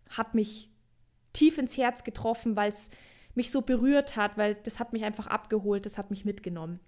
hat 0.09 0.33
mich 0.33 0.69
tief 1.33 1.57
ins 1.57 1.77
Herz 1.77 2.03
getroffen, 2.03 2.55
weil 2.55 2.69
es 2.69 2.89
mich 3.35 3.51
so 3.51 3.61
berührt 3.61 4.17
hat, 4.17 4.37
weil 4.37 4.55
das 4.55 4.79
hat 4.79 4.91
mich 4.91 5.03
einfach 5.05 5.27
abgeholt, 5.27 5.85
das 5.85 5.97
hat 5.97 6.09
mich 6.09 6.25
mitgenommen. 6.25 6.79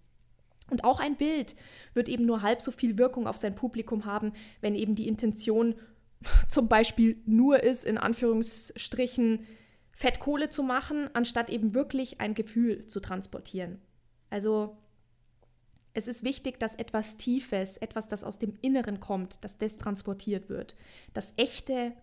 Und 0.70 0.84
auch 0.84 1.00
ein 1.00 1.15
Bild 1.17 1.55
wird 1.93 2.10
eben 2.10 2.25
nur 2.25 2.41
halb 2.41 2.62
so 2.62 2.72
viel 2.72 2.98
Wirkung 2.98 3.27
auf 3.27 3.38
sein 3.38 3.55
Publikum 3.55 4.05
haben, 4.05 4.34
wenn 4.62 4.75
eben 4.75 4.96
die 4.96 5.08
Intention 5.08 5.75
zum 6.50 6.67
Beispiel 6.67 7.22
nur 7.25 7.62
ist, 7.63 7.86
in 7.86 7.98
Anführungsstrichen, 7.98 9.46
Fettkohle 9.96 10.50
zu 10.50 10.63
machen, 10.63 11.10
anstatt 11.13 11.50
eben 11.50 11.75
wirklich 11.75 12.20
ein 12.20 12.34
Gefühl 12.34 12.88
zu 12.88 13.00
transportieren. 13.00 13.79
Also 14.32 14.75
es 15.93 16.08
ist 16.08 16.24
wichtig, 16.24 16.60
dass 16.60 16.75
etwas 16.75 17.17
Tiefes, 17.17 17.77
etwas, 17.77 18.08
das 18.08 18.24
aus 18.24 18.39
dem 18.39 18.58
Inneren 18.62 19.00
kommt, 19.00 19.43
dass 19.43 19.60
das 19.60 19.77
transportiert 19.77 20.50
wird. 20.50 20.75
Das 21.13 21.34
Echte, 21.38 21.93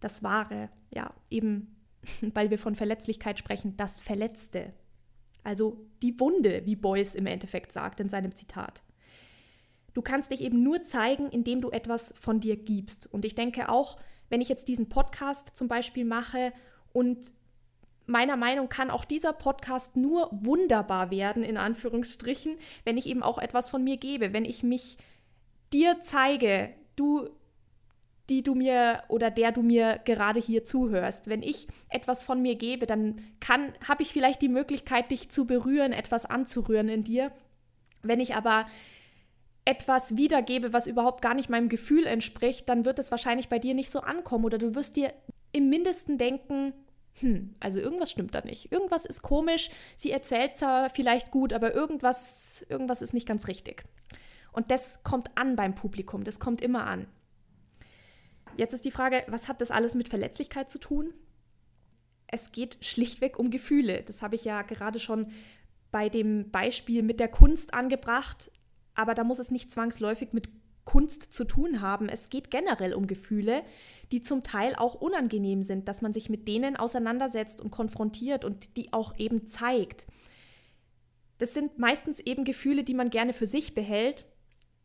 das 0.00 0.24
Wahre, 0.24 0.68
ja, 0.90 1.14
eben, 1.30 1.76
weil 2.34 2.50
wir 2.50 2.58
von 2.58 2.74
Verletzlichkeit 2.74 3.38
sprechen, 3.38 3.76
das 3.76 4.00
Verletzte, 4.00 4.72
also 5.46 5.86
die 6.02 6.18
Wunde, 6.18 6.62
wie 6.64 6.76
Beuys 6.76 7.14
im 7.14 7.26
Endeffekt 7.26 7.72
sagt 7.72 8.00
in 8.00 8.08
seinem 8.08 8.34
Zitat. 8.34 8.82
Du 9.94 10.02
kannst 10.02 10.30
dich 10.30 10.42
eben 10.42 10.62
nur 10.62 10.84
zeigen, 10.84 11.30
indem 11.30 11.60
du 11.60 11.70
etwas 11.70 12.12
von 12.20 12.40
dir 12.40 12.56
gibst. 12.56 13.10
Und 13.12 13.24
ich 13.24 13.34
denke 13.34 13.70
auch, 13.70 13.98
wenn 14.28 14.40
ich 14.40 14.48
jetzt 14.48 14.68
diesen 14.68 14.88
Podcast 14.88 15.56
zum 15.56 15.68
Beispiel 15.68 16.04
mache 16.04 16.52
und 16.92 17.32
meiner 18.06 18.36
Meinung 18.36 18.68
kann 18.68 18.90
auch 18.90 19.04
dieser 19.04 19.32
Podcast 19.32 19.96
nur 19.96 20.28
wunderbar 20.32 21.10
werden, 21.10 21.42
in 21.42 21.56
Anführungsstrichen, 21.56 22.56
wenn 22.84 22.98
ich 22.98 23.06
eben 23.06 23.22
auch 23.22 23.38
etwas 23.38 23.68
von 23.68 23.82
mir 23.82 23.96
gebe, 23.96 24.32
wenn 24.32 24.44
ich 24.44 24.62
mich 24.62 24.96
dir 25.72 26.00
zeige, 26.00 26.74
du 26.96 27.30
die 28.28 28.42
du 28.42 28.54
mir 28.54 29.02
oder 29.08 29.30
der 29.30 29.52
du 29.52 29.62
mir 29.62 30.00
gerade 30.04 30.40
hier 30.40 30.64
zuhörst. 30.64 31.28
Wenn 31.28 31.42
ich 31.42 31.68
etwas 31.88 32.22
von 32.22 32.42
mir 32.42 32.56
gebe, 32.56 32.86
dann 32.86 33.22
kann 33.40 33.72
habe 33.86 34.02
ich 34.02 34.12
vielleicht 34.12 34.42
die 34.42 34.48
Möglichkeit 34.48 35.10
dich 35.10 35.30
zu 35.30 35.46
berühren, 35.46 35.92
etwas 35.92 36.26
anzurühren 36.26 36.88
in 36.88 37.04
dir. 37.04 37.32
Wenn 38.02 38.20
ich 38.20 38.34
aber 38.34 38.66
etwas 39.64 40.16
wiedergebe, 40.16 40.72
was 40.72 40.86
überhaupt 40.86 41.22
gar 41.22 41.34
nicht 41.34 41.50
meinem 41.50 41.68
Gefühl 41.68 42.06
entspricht, 42.06 42.68
dann 42.68 42.84
wird 42.84 42.98
es 42.98 43.10
wahrscheinlich 43.10 43.48
bei 43.48 43.58
dir 43.58 43.74
nicht 43.74 43.90
so 43.90 44.00
ankommen 44.00 44.44
oder 44.44 44.58
du 44.58 44.74
wirst 44.74 44.96
dir 44.96 45.12
im 45.52 45.68
Mindesten 45.68 46.18
denken, 46.18 46.72
hm, 47.20 47.54
also 47.60 47.78
irgendwas 47.78 48.10
stimmt 48.10 48.34
da 48.34 48.42
nicht. 48.42 48.70
Irgendwas 48.70 49.06
ist 49.06 49.22
komisch. 49.22 49.70
Sie 49.96 50.10
erzählt 50.10 50.58
zwar 50.58 50.90
vielleicht 50.90 51.30
gut, 51.30 51.52
aber 51.52 51.74
irgendwas, 51.74 52.64
irgendwas 52.68 53.02
ist 53.02 53.14
nicht 53.14 53.26
ganz 53.26 53.48
richtig. 53.48 53.84
Und 54.52 54.70
das 54.70 55.02
kommt 55.02 55.30
an 55.36 55.56
beim 55.56 55.74
Publikum, 55.74 56.24
das 56.24 56.38
kommt 56.38 56.60
immer 56.60 56.86
an. 56.86 57.06
Jetzt 58.56 58.72
ist 58.72 58.84
die 58.84 58.90
Frage, 58.90 59.24
was 59.28 59.48
hat 59.48 59.60
das 59.60 59.70
alles 59.70 59.94
mit 59.94 60.08
Verletzlichkeit 60.08 60.70
zu 60.70 60.78
tun? 60.78 61.12
Es 62.26 62.52
geht 62.52 62.78
schlichtweg 62.84 63.38
um 63.38 63.50
Gefühle. 63.50 64.02
Das 64.02 64.22
habe 64.22 64.34
ich 64.34 64.44
ja 64.44 64.62
gerade 64.62 64.98
schon 64.98 65.30
bei 65.90 66.08
dem 66.08 66.50
Beispiel 66.50 67.02
mit 67.02 67.20
der 67.20 67.28
Kunst 67.28 67.74
angebracht. 67.74 68.50
Aber 68.94 69.14
da 69.14 69.24
muss 69.24 69.38
es 69.38 69.50
nicht 69.50 69.70
zwangsläufig 69.70 70.32
mit 70.32 70.48
Kunst 70.84 71.32
zu 71.32 71.44
tun 71.44 71.82
haben. 71.82 72.08
Es 72.08 72.30
geht 72.30 72.50
generell 72.50 72.94
um 72.94 73.06
Gefühle, 73.06 73.62
die 74.12 74.22
zum 74.22 74.42
Teil 74.42 74.74
auch 74.74 74.94
unangenehm 74.94 75.62
sind, 75.62 75.88
dass 75.88 76.00
man 76.00 76.12
sich 76.12 76.30
mit 76.30 76.48
denen 76.48 76.76
auseinandersetzt 76.76 77.60
und 77.60 77.70
konfrontiert 77.70 78.44
und 78.44 78.76
die 78.76 78.92
auch 78.92 79.18
eben 79.18 79.46
zeigt. 79.46 80.06
Das 81.38 81.52
sind 81.52 81.78
meistens 81.78 82.20
eben 82.20 82.44
Gefühle, 82.44 82.84
die 82.84 82.94
man 82.94 83.10
gerne 83.10 83.32
für 83.32 83.46
sich 83.46 83.74
behält 83.74 84.26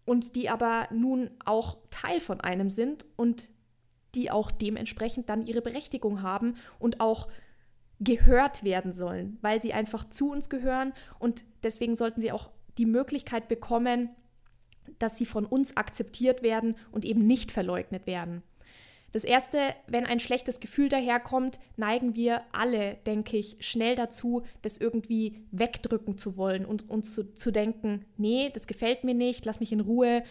und 0.04 0.36
die 0.36 0.50
aber 0.50 0.90
nun 0.92 1.30
auch 1.46 1.78
Teil 1.92 2.20
von 2.20 2.42
einem 2.42 2.70
sind 2.70 3.06
und 3.16 3.50
die 4.16 4.32
auch 4.32 4.52
dementsprechend 4.52 5.30
dann 5.30 5.46
ihre 5.46 5.62
Berechtigung 5.62 6.22
haben 6.22 6.56
und 6.80 7.00
auch 7.00 7.28
gehört 8.00 8.64
werden 8.64 8.94
sollen, 8.94 9.38
weil 9.42 9.62
sie 9.62 9.74
einfach 9.74 10.10
zu 10.10 10.32
uns 10.32 10.50
gehören 10.50 10.94
und 11.20 11.46
deswegen 11.64 11.96
sollten 11.96 12.20
sie 12.20 12.32
auch 12.32 12.50
die 12.78 12.86
Möglichkeit 12.86 13.48
bekommen, 13.48 14.10
dass 14.98 15.18
sie 15.18 15.26
von 15.26 15.46
uns 15.46 15.78
akzeptiert 15.78 16.42
werden 16.42 16.76
und 16.92 17.06
eben 17.06 17.28
nicht 17.28 17.52
verleugnet 17.52 18.08
werden. 18.08 18.44
Das 19.12 19.26
Erste, 19.26 19.76
wenn 19.88 20.06
ein 20.06 20.22
schlechtes 20.22 20.62
Gefühl 20.62 20.88
daherkommt, 20.88 21.60
neigen 21.76 22.16
wir 22.16 22.42
alle, 22.54 22.96
denke 23.06 23.38
ich, 23.38 23.58
schnell 23.60 23.96
dazu, 23.96 24.44
das 24.62 24.78
irgendwie 24.78 25.44
wegdrücken 25.52 26.18
zu 26.18 26.38
wollen 26.38 26.66
und 26.66 26.90
uns 26.90 27.14
zu, 27.14 27.34
zu 27.34 27.52
denken, 27.52 28.06
nee, 28.16 28.50
das 28.54 28.68
gefällt 28.68 29.04
mir 29.04 29.14
nicht, 29.14 29.44
lass 29.46 29.60
mich 29.60 29.74
in 29.74 29.82
Ruhe, 29.82 30.24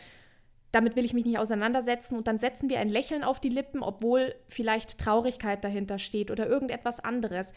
damit 0.72 0.96
will 0.96 1.04
ich 1.04 1.14
mich 1.14 1.24
nicht 1.24 1.38
auseinandersetzen 1.38 2.16
und 2.16 2.26
dann 2.26 2.38
setzen 2.38 2.68
wir 2.68 2.78
ein 2.78 2.88
Lächeln 2.88 3.24
auf 3.24 3.40
die 3.40 3.48
Lippen, 3.48 3.82
obwohl 3.82 4.34
vielleicht 4.48 4.98
Traurigkeit 4.98 5.64
dahinter 5.64 5.98
steht 5.98 6.30
oder 6.30 6.48
irgendetwas 6.48 7.00
anderes. 7.00 7.52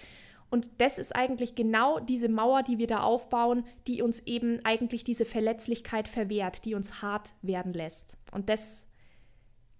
Und 0.50 0.70
das 0.78 1.00
ist 1.00 1.16
eigentlich 1.16 1.56
genau 1.56 2.00
diese 2.00 2.30
Mauer, 2.30 2.62
die 2.64 2.78
wir 2.78 2.88
da 2.88 3.02
aufbauen, 3.02 3.66
die 3.88 4.02
uns 4.02 4.20
eben 4.26 4.60
eigentlich 4.64 5.04
diese 5.04 5.26
Verletzlichkeit 5.26 6.08
verwehrt, 6.08 6.66
die 6.66 6.76
uns 6.76 7.02
hart 7.02 7.34
werden 7.42 7.74
lässt. 7.74 8.18
Und 8.32 8.50
das 8.50 8.86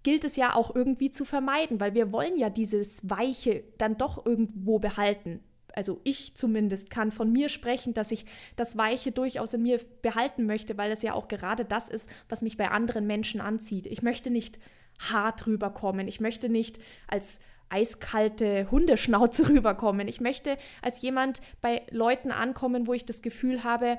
gilt 0.02 0.24
es 0.24 0.36
ja 0.36 0.54
auch 0.54 0.74
irgendwie 0.74 1.10
zu 1.10 1.24
vermeiden, 1.24 1.80
weil 1.80 1.94
wir 1.94 2.12
wollen 2.12 2.36
ja 2.36 2.50
dieses 2.50 3.08
Weiche 3.08 3.64
dann 3.78 3.96
doch 3.96 4.26
irgendwo 4.26 4.78
behalten 4.78 5.40
also 5.74 6.00
ich 6.04 6.34
zumindest 6.36 6.88
kann 6.90 7.10
von 7.10 7.32
mir 7.32 7.48
sprechen, 7.48 7.94
dass 7.94 8.10
ich 8.10 8.26
das 8.56 8.76
Weiche 8.76 9.12
durchaus 9.12 9.54
in 9.54 9.62
mir 9.62 9.80
behalten 10.02 10.46
möchte, 10.46 10.78
weil 10.78 10.92
es 10.92 11.02
ja 11.02 11.14
auch 11.14 11.28
gerade 11.28 11.64
das 11.64 11.88
ist, 11.88 12.08
was 12.28 12.42
mich 12.42 12.56
bei 12.56 12.70
anderen 12.70 13.06
Menschen 13.06 13.40
anzieht. 13.40 13.86
Ich 13.86 14.02
möchte 14.02 14.30
nicht 14.30 14.58
hart 15.00 15.46
rüberkommen. 15.46 16.06
Ich 16.06 16.20
möchte 16.20 16.48
nicht 16.48 16.78
als 17.08 17.40
eiskalte 17.68 18.70
Hundeschnauze 18.70 19.48
rüberkommen. 19.50 20.06
Ich 20.06 20.20
möchte 20.20 20.56
als 20.82 21.02
jemand 21.02 21.40
bei 21.60 21.82
Leuten 21.90 22.30
ankommen, 22.30 22.86
wo 22.86 22.92
ich 22.92 23.04
das 23.04 23.22
Gefühl 23.22 23.64
habe, 23.64 23.98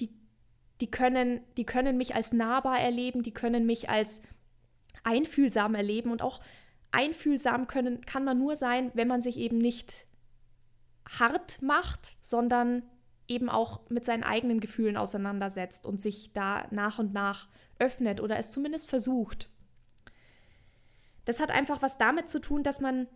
die, 0.00 0.10
die, 0.80 0.90
können, 0.90 1.40
die 1.56 1.64
können 1.64 1.96
mich 1.96 2.14
als 2.14 2.32
nahbar 2.32 2.80
erleben, 2.80 3.22
die 3.22 3.34
können 3.34 3.66
mich 3.66 3.88
als 3.88 4.22
einfühlsam 5.04 5.74
erleben 5.74 6.10
und 6.10 6.22
auch 6.22 6.40
einfühlsam 6.90 7.66
können, 7.68 8.04
kann 8.04 8.24
man 8.24 8.38
nur 8.38 8.56
sein, 8.56 8.90
wenn 8.94 9.08
man 9.08 9.22
sich 9.22 9.38
eben 9.38 9.58
nicht 9.58 10.06
hart 11.18 11.60
macht, 11.62 12.16
sondern 12.22 12.82
eben 13.28 13.48
auch 13.48 13.88
mit 13.88 14.04
seinen 14.04 14.24
eigenen 14.24 14.60
Gefühlen 14.60 14.96
auseinandersetzt 14.96 15.86
und 15.86 16.00
sich 16.00 16.32
da 16.32 16.66
nach 16.70 16.98
und 16.98 17.12
nach 17.12 17.48
öffnet 17.78 18.20
oder 18.20 18.36
es 18.38 18.50
zumindest 18.50 18.88
versucht. 18.88 19.48
Das 21.24 21.40
hat 21.40 21.50
einfach 21.50 21.82
was 21.82 21.98
damit 21.98 22.28
zu 22.28 22.40
tun, 22.40 22.62
dass 22.62 22.80
man 22.80 23.06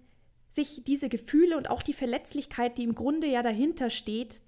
sich 0.49 0.83
diese 0.85 1.09
Gefühle 1.09 1.57
und 1.57 1.71
auch 1.71 1.83
die 1.83 1.93
Verletzlichkeit, 1.93 2.79
die 2.79 2.85
im 2.85 2.95
Grunde 2.95 3.27
ja 3.27 3.43
dahinter 3.43 3.91
steht, 3.91 4.41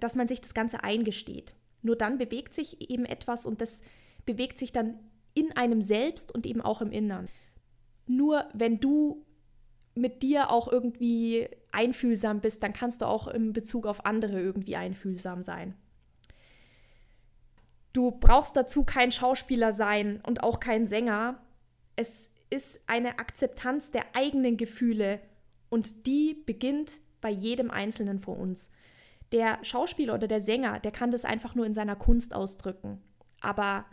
dass 0.00 0.14
man 0.14 0.26
sich 0.28 0.40
das 0.40 0.52
Ganze 0.52 0.82
eingesteht. 0.82 1.54
Nur 1.82 1.96
dann 1.96 2.18
bewegt 2.18 2.54
sich 2.54 2.90
eben 2.90 3.04
etwas 3.04 3.46
und 3.46 3.60
das 3.60 3.82
bewegt 4.24 4.58
sich 4.58 4.72
dann 4.72 4.98
in 5.34 5.56
einem 5.56 5.82
selbst 5.82 6.34
und 6.34 6.46
eben 6.46 6.60
auch 6.60 6.80
im 6.80 6.92
Innern. 6.92 7.28
Nur 8.06 8.46
wenn 8.52 8.80
du 8.80 9.24
mit 9.96 10.22
dir 10.22 10.50
auch 10.50 10.70
irgendwie 10.70 11.48
einfühlsam 11.72 12.40
bist, 12.40 12.62
dann 12.62 12.72
kannst 12.72 13.02
du 13.02 13.06
auch 13.06 13.28
in 13.28 13.52
Bezug 13.52 13.86
auf 13.86 14.04
andere 14.04 14.40
irgendwie 14.40 14.76
einfühlsam 14.76 15.42
sein. 15.42 15.74
Du 17.92 18.10
brauchst 18.10 18.56
dazu 18.56 18.84
kein 18.84 19.10
Schauspieler 19.10 19.72
sein 19.72 20.20
und 20.26 20.42
auch 20.42 20.60
kein 20.60 20.86
Sänger. 20.86 21.40
Es 21.96 22.30
ist 22.50 22.80
eine 22.86 23.18
Akzeptanz 23.18 23.90
der 23.90 24.04
eigenen 24.14 24.58
Gefühle 24.58 25.18
und 25.70 26.06
die 26.06 26.34
beginnt 26.34 27.00
bei 27.22 27.30
jedem 27.30 27.70
Einzelnen 27.70 28.20
von 28.20 28.36
uns. 28.36 28.70
Der 29.32 29.58
Schauspieler 29.62 30.14
oder 30.14 30.28
der 30.28 30.40
Sänger, 30.40 30.78
der 30.78 30.92
kann 30.92 31.10
das 31.10 31.24
einfach 31.24 31.54
nur 31.54 31.64
in 31.64 31.74
seiner 31.74 31.96
Kunst 31.96 32.34
ausdrücken. 32.34 33.02
Aber 33.40 33.86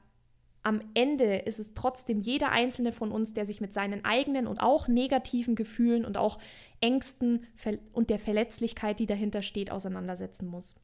am 0.63 0.81
Ende 0.93 1.35
ist 1.39 1.59
es 1.59 1.73
trotzdem 1.73 2.21
jeder 2.21 2.51
einzelne 2.51 2.93
von 2.93 3.11
uns, 3.11 3.33
der 3.33 3.45
sich 3.45 3.59
mit 3.59 3.73
seinen 3.73 4.05
eigenen 4.05 4.47
und 4.47 4.59
auch 4.59 4.87
negativen 4.87 5.55
Gefühlen 5.55 6.05
und 6.05 6.17
auch 6.17 6.39
Ängsten 6.79 7.45
und 7.91 8.09
der 8.09 8.19
Verletzlichkeit, 8.19 8.99
die 8.99 9.05
dahinter 9.05 9.41
steht, 9.41 9.71
auseinandersetzen 9.71 10.47
muss. 10.47 10.79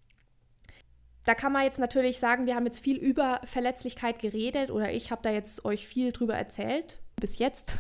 Da 1.24 1.36
kann 1.36 1.52
man 1.52 1.64
jetzt 1.64 1.80
natürlich 1.80 2.20
sagen, 2.20 2.46
wir 2.46 2.56
haben 2.56 2.66
jetzt 2.66 2.80
viel 2.80 2.98
über 2.98 3.42
Verletzlichkeit 3.44 4.20
geredet 4.20 4.72
oder 4.72 4.92
ich 4.92 5.12
habe 5.12 5.22
da 5.22 5.32
jetzt 5.32 5.64
euch 5.64 5.88
viel 5.88 6.12
drüber 6.12 6.36
erzählt, 6.36 7.00
bis 7.18 7.38
jetzt. 7.40 7.78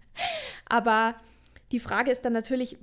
Aber 0.66 1.14
die 1.72 1.80
Frage 1.80 2.10
ist 2.10 2.24
dann 2.24 2.32
natürlich, 2.32 2.78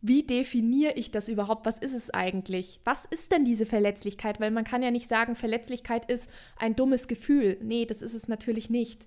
wie 0.00 0.22
definiere 0.22 0.92
ich 0.92 1.10
das 1.10 1.28
überhaupt? 1.28 1.66
Was 1.66 1.78
ist 1.78 1.94
es 1.94 2.10
eigentlich? 2.10 2.80
Was 2.84 3.04
ist 3.04 3.32
denn 3.32 3.44
diese 3.44 3.66
Verletzlichkeit? 3.66 4.40
Weil 4.40 4.50
man 4.50 4.64
kann 4.64 4.82
ja 4.82 4.90
nicht 4.90 5.08
sagen, 5.08 5.34
Verletzlichkeit 5.34 6.08
ist 6.10 6.30
ein 6.56 6.76
dummes 6.76 7.08
Gefühl. 7.08 7.58
Nee, 7.62 7.84
das 7.84 8.02
ist 8.02 8.14
es 8.14 8.28
natürlich 8.28 8.70
nicht. 8.70 9.06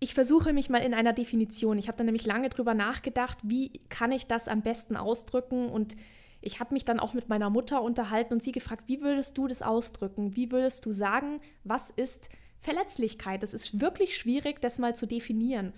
Ich 0.00 0.14
versuche 0.14 0.52
mich 0.52 0.70
mal 0.70 0.78
in 0.78 0.94
einer 0.94 1.12
Definition. 1.12 1.78
Ich 1.78 1.88
habe 1.88 1.98
da 1.98 2.04
nämlich 2.04 2.26
lange 2.26 2.48
drüber 2.48 2.74
nachgedacht, 2.74 3.38
wie 3.42 3.80
kann 3.90 4.12
ich 4.12 4.26
das 4.26 4.48
am 4.48 4.62
besten 4.62 4.96
ausdrücken 4.96 5.68
und 5.68 5.96
ich 6.40 6.60
habe 6.60 6.74
mich 6.74 6.84
dann 6.84 7.00
auch 7.00 7.14
mit 7.14 7.30
meiner 7.30 7.48
Mutter 7.48 7.80
unterhalten 7.80 8.34
und 8.34 8.42
sie 8.42 8.52
gefragt, 8.52 8.84
wie 8.86 9.00
würdest 9.00 9.38
du 9.38 9.46
das 9.46 9.62
ausdrücken? 9.62 10.36
Wie 10.36 10.52
würdest 10.52 10.84
du 10.84 10.92
sagen, 10.92 11.40
was 11.64 11.88
ist 11.88 12.28
Verletzlichkeit? 12.60 13.42
Das 13.42 13.54
ist 13.54 13.80
wirklich 13.80 14.16
schwierig, 14.16 14.60
das 14.60 14.78
mal 14.78 14.94
zu 14.94 15.06
definieren. 15.06 15.72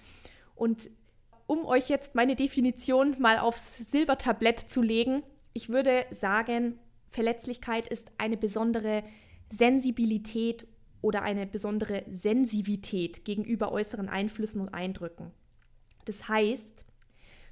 Und 0.57 0.91
um 1.47 1.65
euch 1.65 1.89
jetzt 1.89 2.15
meine 2.15 2.37
Definition 2.37 3.17
mal 3.19 3.39
aufs 3.39 3.77
Silbertablett 3.79 4.61
zu 4.61 4.83
legen, 4.83 5.23
ich 5.53 5.69
würde 5.69 6.07
sagen, 6.11 6.79
Verletzlichkeit 7.11 7.89
ist 7.89 8.13
eine 8.19 8.37
besondere 8.37 9.05
Sensibilität 9.49 10.67
oder 11.01 11.23
eine 11.23 11.47
besondere 11.47 12.05
Sensivität 12.11 13.25
gegenüber 13.25 13.73
äußeren 13.73 14.09
Einflüssen 14.09 14.61
und 14.61 14.75
Eindrücken. 14.75 15.33
Das 16.05 16.29
heißt, 16.29 16.85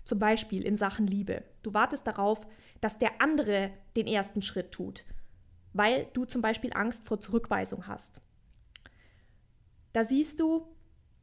zum 0.05 0.19
Beispiel 0.19 0.65
in 0.65 0.77
Sachen 0.77 1.07
Liebe, 1.07 1.45
du 1.63 1.73
wartest 1.73 2.07
darauf, 2.07 2.47
dass 2.81 2.99
der 2.99 3.23
andere 3.23 3.71
den 3.97 4.07
ersten 4.07 4.43
Schritt 4.43 4.73
tut, 4.73 5.05
weil 5.73 6.09
du 6.13 6.25
zum 6.25 6.43
Beispiel 6.43 6.73
Angst 6.75 7.07
vor 7.07 7.21
Zurückweisung 7.21 7.87
hast. 7.87 8.21
Da 9.93 10.05
siehst 10.05 10.41
du, 10.41 10.67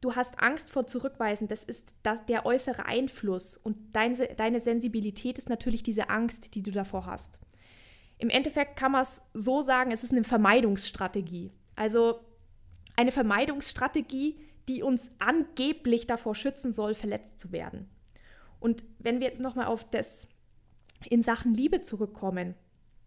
du 0.02 0.14
hast 0.14 0.40
Angst 0.40 0.70
vor 0.70 0.86
Zurückweisen, 0.86 1.48
das 1.48 1.64
ist 1.64 1.94
das, 2.02 2.26
der 2.26 2.44
äußere 2.44 2.84
Einfluss 2.84 3.56
und 3.56 3.76
dein, 3.94 4.14
deine 4.36 4.60
Sensibilität 4.60 5.38
ist 5.38 5.48
natürlich 5.48 5.82
diese 5.82 6.10
Angst, 6.10 6.54
die 6.54 6.62
du 6.62 6.72
davor 6.72 7.06
hast. 7.06 7.40
Im 8.18 8.28
Endeffekt 8.28 8.76
kann 8.76 8.92
man 8.92 9.02
es 9.02 9.22
so 9.32 9.62
sagen, 9.62 9.90
es 9.90 10.04
ist 10.04 10.12
eine 10.12 10.24
Vermeidungsstrategie. 10.24 11.50
Also 11.76 12.20
eine 12.96 13.12
Vermeidungsstrategie, 13.12 14.38
die 14.68 14.82
uns 14.82 15.12
angeblich 15.18 16.06
davor 16.06 16.34
schützen 16.34 16.72
soll, 16.72 16.94
verletzt 16.94 17.40
zu 17.40 17.52
werden. 17.52 17.88
Und 18.60 18.84
wenn 18.98 19.20
wir 19.20 19.26
jetzt 19.26 19.40
nochmal 19.40 19.66
auf 19.66 19.88
das 19.88 20.28
in 21.08 21.22
Sachen 21.22 21.54
Liebe 21.54 21.80
zurückkommen, 21.80 22.54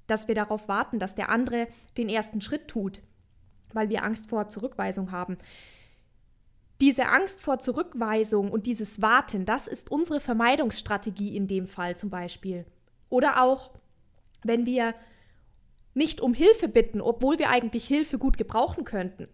dass 0.07 0.27
wir 0.27 0.35
darauf 0.35 0.67
warten, 0.67 0.99
dass 0.99 1.15
der 1.15 1.29
andere 1.29 1.67
den 1.97 2.09
ersten 2.09 2.41
Schritt 2.41 2.67
tut, 2.67 3.01
weil 3.73 3.89
wir 3.89 4.03
Angst 4.03 4.27
vor 4.27 4.47
Zurückweisung 4.47 5.11
haben, 5.11 5.37
Diese 6.81 7.07
Angst 7.07 7.41
vor 7.41 7.59
Zurückweisung 7.59 8.51
und 8.51 8.65
dieses 8.65 9.01
Warten, 9.01 9.45
das 9.45 9.67
ist 9.67 9.91
unsere 9.91 10.19
Vermeidungsstrategie 10.19 11.35
in 11.35 11.47
dem 11.47 11.67
Fall 11.67 11.95
zum 11.95 12.09
Beispiel. 12.09 12.65
Oder 13.09 13.41
auch, 13.41 13.71
wenn 14.43 14.65
wir 14.65 14.93
nicht 15.93 16.19
um 16.19 16.33
Hilfe 16.33 16.67
bitten, 16.67 16.99
obwohl 16.99 17.39
wir 17.39 17.49
eigentlich 17.49 17.87
Hilfe 17.87 18.17
gut 18.17 18.37
gebrauchen 18.37 18.83
könnten. 18.83 19.29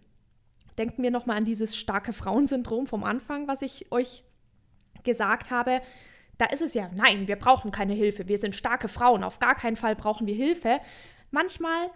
Denken 0.78 1.04
wir 1.04 1.12
nochmal 1.12 1.38
an 1.38 1.46
dieses 1.46 1.76
starke 1.76 2.14
Frauensyndrom 2.14 2.86
vom 2.86 3.04
Anfang, 3.04 3.48
was 3.48 3.64
ich 3.64 3.92
euch 3.92 4.24
gesagt 5.04 5.50
habe. 5.50 5.82
Da 6.38 6.46
ist 6.46 6.62
es 6.62 6.74
ja, 6.76 6.90
nein, 6.94 7.28
wir 7.28 7.36
brauchen 7.36 7.72
keine 7.72 7.94
Hilfe, 7.94 8.28
wir 8.28 8.38
sind 8.38 8.56
starke 8.56 8.88
Frauen, 8.88 9.24
auf 9.24 9.40
gar 9.40 9.56
keinen 9.56 9.76
Fall 9.76 9.96
brauchen 9.96 10.28
wir 10.28 10.36
Hilfe. 10.36 10.80
Manchmal 11.32 11.90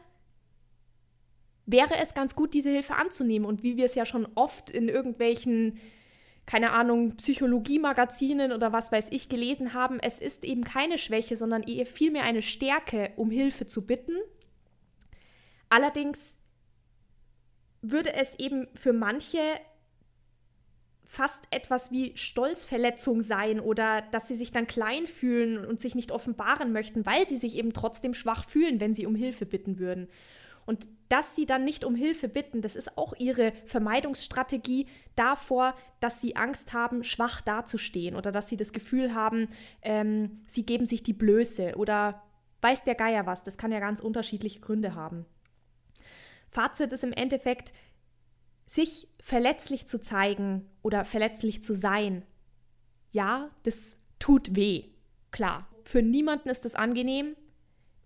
wäre 1.65 1.97
es 1.97 2.13
ganz 2.13 2.35
gut, 2.35 2.53
diese 2.53 2.69
Hilfe 2.69 2.95
anzunehmen. 2.95 3.47
Und 3.47 3.63
wie 3.63 3.77
wir 3.77 3.85
es 3.85 3.95
ja 3.95 4.05
schon 4.05 4.27
oft 4.35 4.69
in 4.69 4.89
irgendwelchen, 4.89 5.79
keine 6.45 6.71
Ahnung, 6.71 7.15
Psychologie-Magazinen 7.17 8.51
oder 8.51 8.71
was 8.71 8.91
weiß 8.91 9.09
ich 9.11 9.29
gelesen 9.29 9.73
haben, 9.73 9.99
es 9.99 10.19
ist 10.19 10.43
eben 10.43 10.63
keine 10.63 10.97
Schwäche, 10.97 11.35
sondern 11.35 11.63
eher 11.63 11.85
vielmehr 11.85 12.23
eine 12.23 12.41
Stärke, 12.41 13.11
um 13.15 13.31
Hilfe 13.31 13.65
zu 13.65 13.85
bitten. 13.85 14.15
Allerdings 15.69 16.37
würde 17.81 18.13
es 18.13 18.37
eben 18.39 18.67
für 18.75 18.93
manche 18.93 19.39
fast 21.07 21.45
etwas 21.51 21.91
wie 21.91 22.17
Stolzverletzung 22.17 23.21
sein 23.21 23.59
oder 23.59 24.01
dass 24.11 24.27
sie 24.27 24.35
sich 24.35 24.51
dann 24.51 24.67
klein 24.67 25.07
fühlen 25.07 25.65
und 25.65 25.79
sich 25.79 25.95
nicht 25.95 26.11
offenbaren 26.11 26.71
möchten, 26.71 27.05
weil 27.05 27.25
sie 27.27 27.37
sich 27.37 27.55
eben 27.55 27.73
trotzdem 27.73 28.13
schwach 28.13 28.47
fühlen, 28.47 28.79
wenn 28.79 28.93
sie 28.93 29.05
um 29.05 29.15
Hilfe 29.15 29.45
bitten 29.45 29.79
würden. 29.79 30.07
Und 30.65 30.87
dass 31.09 31.35
sie 31.35 31.45
dann 31.45 31.63
nicht 31.63 31.85
um 31.85 31.95
Hilfe 31.95 32.27
bitten, 32.27 32.61
das 32.61 32.75
ist 32.75 32.97
auch 32.97 33.13
ihre 33.17 33.53
Vermeidungsstrategie 33.65 34.87
davor, 35.15 35.75
dass 35.99 36.21
sie 36.21 36.35
Angst 36.35 36.73
haben, 36.73 37.03
schwach 37.03 37.41
dazustehen 37.41 38.15
oder 38.15 38.31
dass 38.31 38.49
sie 38.49 38.57
das 38.57 38.73
Gefühl 38.73 39.13
haben, 39.13 39.47
ähm, 39.83 40.41
sie 40.47 40.65
geben 40.65 40.85
sich 40.85 41.03
die 41.03 41.13
Blöße 41.13 41.75
oder 41.75 42.23
weiß 42.61 42.83
der 42.83 42.95
Geier 42.95 43.27
was. 43.27 43.43
Das 43.43 43.57
kann 43.57 43.71
ja 43.71 43.79
ganz 43.79 43.99
unterschiedliche 43.99 44.59
Gründe 44.59 44.95
haben. 44.95 45.25
Fazit 46.47 46.91
ist 46.93 47.03
im 47.03 47.13
Endeffekt, 47.13 47.73
sich 48.65 49.07
verletzlich 49.21 49.87
zu 49.87 49.99
zeigen 49.99 50.67
oder 50.81 51.05
verletzlich 51.05 51.61
zu 51.61 51.75
sein. 51.75 52.23
Ja, 53.11 53.51
das 53.63 53.99
tut 54.17 54.55
weh. 54.55 54.85
Klar, 55.29 55.67
für 55.83 56.01
niemanden 56.01 56.49
ist 56.49 56.65
das 56.65 56.73
angenehm. 56.73 57.35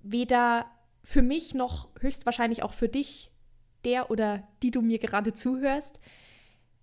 Weder 0.01 0.65
für 1.09 1.23
mich 1.23 1.55
noch 1.55 1.89
höchstwahrscheinlich 2.01 2.61
auch 2.61 2.71
für 2.71 2.87
dich, 2.87 3.31
der 3.83 4.11
oder 4.11 4.47
die 4.61 4.69
du 4.69 4.83
mir 4.83 4.99
gerade 4.99 5.33
zuhörst. 5.33 5.99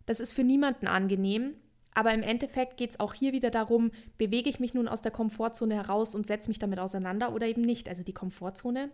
Das 0.05 0.19
ist 0.19 0.33
für 0.33 0.43
niemanden 0.43 0.89
angenehm. 0.89 1.55
Aber 1.95 2.13
im 2.13 2.25
Endeffekt 2.25 2.77
geht 2.77 2.91
es 2.91 2.99
auch 2.99 3.15
hier 3.15 3.33
wieder 3.33 3.53
darum, 3.53 3.93
bewege 4.19 4.51
ich 4.51 4.59
mich 4.59 4.75
nun 4.75 4.89
aus 4.89 5.01
der 5.01 5.13
Komfortzone 5.13 5.77
heraus 5.77 6.17
und 6.17 6.27
setze 6.27 6.49
mich 6.49 6.59
damit 6.59 6.81
auseinander 6.81 7.33
oder 7.33 7.47
eben 7.47 7.63
nicht. 7.63 7.89
Also 7.89 8.03
die 8.03 8.15
Komfortzone, 8.15 8.91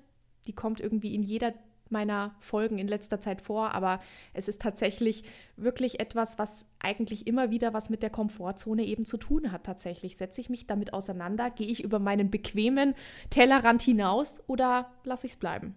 die 0.47 0.53
kommt 0.53 0.83
irgendwie 0.83 1.15
in 1.15 1.23
jeder 1.23 1.55
meiner 1.93 2.35
Folgen 2.41 2.79
in 2.79 2.89
letzter 2.89 3.21
Zeit 3.21 3.43
vor, 3.43 3.73
aber 3.73 4.01
es 4.33 4.49
ist 4.49 4.61
tatsächlich 4.61 5.25
wirklich 5.57 6.01
etwas, 6.01 6.39
was 6.39 6.67
eigentlich 6.81 7.27
immer 7.27 7.51
wieder 7.51 7.73
was 7.73 7.91
mit 7.91 8.03
der 8.03 8.11
Komfortzone 8.11 8.85
eben 8.85 9.05
zu 9.05 9.17
tun 9.17 9.53
hat. 9.53 9.65
Tatsächlich 9.65 10.17
setze 10.17 10.41
ich 10.41 10.51
mich 10.51 10.67
damit 10.67 10.93
auseinander, 10.93 11.51
gehe 11.51 11.69
ich 11.69 11.85
über 11.85 11.99
meinen 11.99 12.31
bequemen 12.31 12.95
Tellerrand 13.31 13.83
hinaus 13.83 14.43
oder 14.49 14.91
lasse 15.05 15.27
ich 15.27 15.35
es 15.35 15.39
bleiben? 15.39 15.77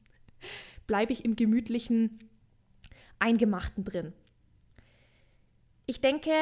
Bleibe 0.86 1.12
ich 1.12 1.24
im 1.24 1.36
gemütlichen 1.36 2.18
Eingemachten 3.18 3.84
drin? 3.84 4.12
Ich 5.86 6.00
denke, 6.00 6.32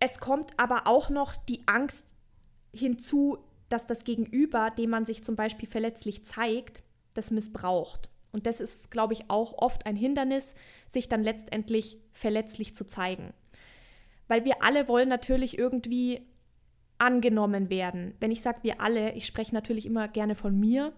es 0.00 0.18
kommt 0.18 0.58
aber 0.58 0.86
auch 0.86 1.10
noch 1.10 1.36
die 1.36 1.62
Angst 1.66 2.14
hinzu, 2.74 3.38
dass 3.68 3.86
das 3.86 4.04
Gegenüber, 4.04 4.70
dem 4.70 4.90
man 4.90 5.04
sich 5.04 5.22
zum 5.22 5.36
Beispiel 5.36 5.68
verletzlich 5.68 6.24
zeigt, 6.24 6.82
das 7.14 7.30
missbraucht. 7.30 8.08
Und 8.32 8.46
das 8.46 8.60
ist, 8.60 8.90
glaube 8.90 9.14
ich, 9.14 9.30
auch 9.30 9.54
oft 9.56 9.86
ein 9.86 9.96
Hindernis, 9.96 10.54
sich 10.86 11.08
dann 11.08 11.22
letztendlich 11.22 11.98
verletzlich 12.12 12.74
zu 12.74 12.86
zeigen. 12.86 13.32
Weil 14.26 14.44
wir 14.44 14.62
alle 14.62 14.88
wollen 14.88 15.08
natürlich 15.08 15.58
irgendwie 15.58 16.26
angenommen 16.98 17.70
werden. 17.70 18.14
Wenn 18.20 18.30
ich 18.30 18.42
sage 18.42 18.58
wir 18.62 18.80
alle, 18.80 19.12
ich 19.14 19.24
spreche 19.26 19.54
natürlich 19.54 19.86
immer 19.86 20.08
gerne 20.08 20.34
von 20.34 20.58
mir. 20.58 20.92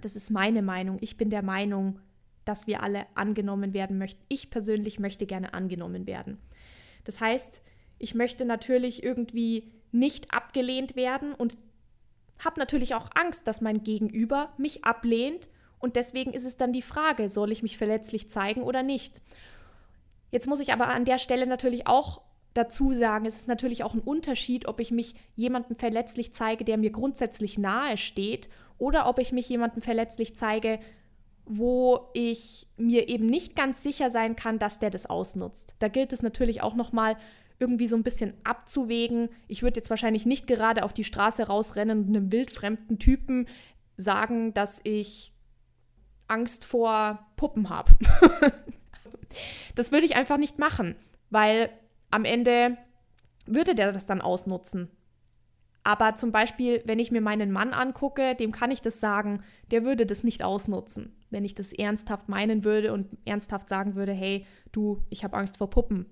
Das 0.00 0.16
ist 0.16 0.30
meine 0.30 0.62
Meinung. 0.62 0.98
Ich 1.00 1.16
bin 1.16 1.30
der 1.30 1.42
Meinung, 1.42 2.00
dass 2.44 2.66
wir 2.66 2.82
alle 2.82 3.06
angenommen 3.14 3.74
werden 3.74 3.98
möchten. 3.98 4.24
Ich 4.28 4.50
persönlich 4.50 4.98
möchte 4.98 5.26
gerne 5.26 5.54
angenommen 5.54 6.06
werden. 6.06 6.38
Das 7.04 7.20
heißt, 7.20 7.62
ich 7.98 8.14
möchte 8.14 8.44
natürlich 8.44 9.02
irgendwie 9.02 9.70
nicht 9.92 10.32
abgelehnt 10.32 10.96
werden 10.96 11.34
und 11.34 11.58
habe 12.44 12.60
natürlich 12.60 12.94
auch 12.94 13.10
Angst, 13.14 13.46
dass 13.46 13.60
mein 13.60 13.82
Gegenüber 13.82 14.52
mich 14.56 14.84
ablehnt 14.84 15.48
und 15.78 15.96
deswegen 15.96 16.32
ist 16.32 16.44
es 16.44 16.56
dann 16.56 16.72
die 16.72 16.82
Frage, 16.82 17.28
soll 17.28 17.52
ich 17.52 17.62
mich 17.62 17.78
verletzlich 17.78 18.28
zeigen 18.28 18.62
oder 18.62 18.82
nicht? 18.82 19.22
Jetzt 20.30 20.46
muss 20.46 20.60
ich 20.60 20.72
aber 20.72 20.88
an 20.88 21.04
der 21.04 21.18
Stelle 21.18 21.46
natürlich 21.46 21.86
auch 21.86 22.22
dazu 22.54 22.92
sagen, 22.92 23.26
es 23.26 23.36
ist 23.36 23.48
natürlich 23.48 23.84
auch 23.84 23.94
ein 23.94 24.00
Unterschied, 24.00 24.66
ob 24.66 24.80
ich 24.80 24.90
mich 24.90 25.14
jemandem 25.36 25.76
verletzlich 25.76 26.32
zeige, 26.32 26.64
der 26.64 26.76
mir 26.76 26.90
grundsätzlich 26.90 27.58
nahe 27.58 27.96
steht, 27.96 28.48
oder 28.78 29.08
ob 29.08 29.18
ich 29.18 29.32
mich 29.32 29.48
jemandem 29.48 29.82
verletzlich 29.82 30.36
zeige, 30.36 30.78
wo 31.48 32.10
ich 32.12 32.66
mir 32.76 33.08
eben 33.08 33.26
nicht 33.26 33.56
ganz 33.56 33.82
sicher 33.82 34.10
sein 34.10 34.36
kann, 34.36 34.58
dass 34.58 34.78
der 34.78 34.90
das 34.90 35.06
ausnutzt. 35.06 35.74
Da 35.78 35.88
gilt 35.88 36.12
es 36.12 36.22
natürlich 36.22 36.62
auch 36.62 36.74
nochmal 36.74 37.16
irgendwie 37.58 37.86
so 37.86 37.96
ein 37.96 38.02
bisschen 38.02 38.34
abzuwägen. 38.44 39.30
Ich 39.48 39.62
würde 39.62 39.78
jetzt 39.78 39.90
wahrscheinlich 39.90 40.26
nicht 40.26 40.46
gerade 40.46 40.84
auf 40.84 40.92
die 40.92 41.04
Straße 41.04 41.46
rausrennen 41.46 42.00
und 42.00 42.08
einem 42.08 42.30
wildfremden 42.30 42.98
Typen 42.98 43.48
sagen, 43.96 44.54
dass 44.54 44.80
ich 44.84 45.32
Angst 46.28 46.64
vor 46.64 47.26
Puppen 47.36 47.68
habe. 47.70 47.92
das 49.74 49.90
würde 49.90 50.06
ich 50.06 50.14
einfach 50.14 50.36
nicht 50.36 50.58
machen, 50.58 50.94
weil 51.30 51.70
am 52.10 52.24
Ende 52.24 52.76
würde 53.46 53.74
der 53.74 53.92
das 53.92 54.06
dann 54.06 54.20
ausnutzen. 54.20 54.90
Aber 55.82 56.14
zum 56.14 56.32
Beispiel, 56.32 56.82
wenn 56.84 56.98
ich 56.98 57.10
mir 57.10 57.22
meinen 57.22 57.50
Mann 57.50 57.72
angucke, 57.72 58.34
dem 58.34 58.52
kann 58.52 58.70
ich 58.70 58.82
das 58.82 59.00
sagen, 59.00 59.42
der 59.70 59.84
würde 59.84 60.04
das 60.04 60.22
nicht 60.22 60.44
ausnutzen. 60.44 61.16
Wenn 61.30 61.44
ich 61.44 61.54
das 61.54 61.72
ernsthaft 61.72 62.28
meinen 62.28 62.64
würde 62.64 62.92
und 62.92 63.08
ernsthaft 63.24 63.68
sagen 63.68 63.94
würde, 63.94 64.12
hey, 64.12 64.46
du, 64.72 65.02
ich 65.10 65.24
habe 65.24 65.36
Angst 65.36 65.58
vor 65.58 65.70
Puppen. 65.70 66.06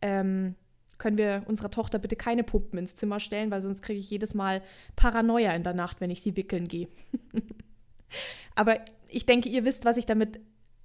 Ähm, 0.00 0.54
können 0.98 1.18
wir 1.18 1.42
unserer 1.46 1.70
Tochter 1.70 1.98
bitte 1.98 2.16
keine 2.16 2.44
Puppen 2.44 2.78
ins 2.78 2.94
Zimmer 2.94 3.18
stellen, 3.18 3.50
weil 3.50 3.60
sonst 3.60 3.82
kriege 3.82 3.98
ich 3.98 4.10
jedes 4.10 4.34
Mal 4.34 4.62
Paranoia 4.94 5.52
in 5.52 5.64
der 5.64 5.74
Nacht, 5.74 6.00
wenn 6.00 6.10
ich 6.10 6.22
sie 6.22 6.36
wickeln 6.36 6.68
gehe. 6.68 6.88
Aber 8.54 8.78
ich 9.08 9.26
denke, 9.26 9.48
ihr 9.48 9.64
wisst, 9.64 9.84
was 9.84 9.96
ich 9.96 10.06
damit 10.06 10.40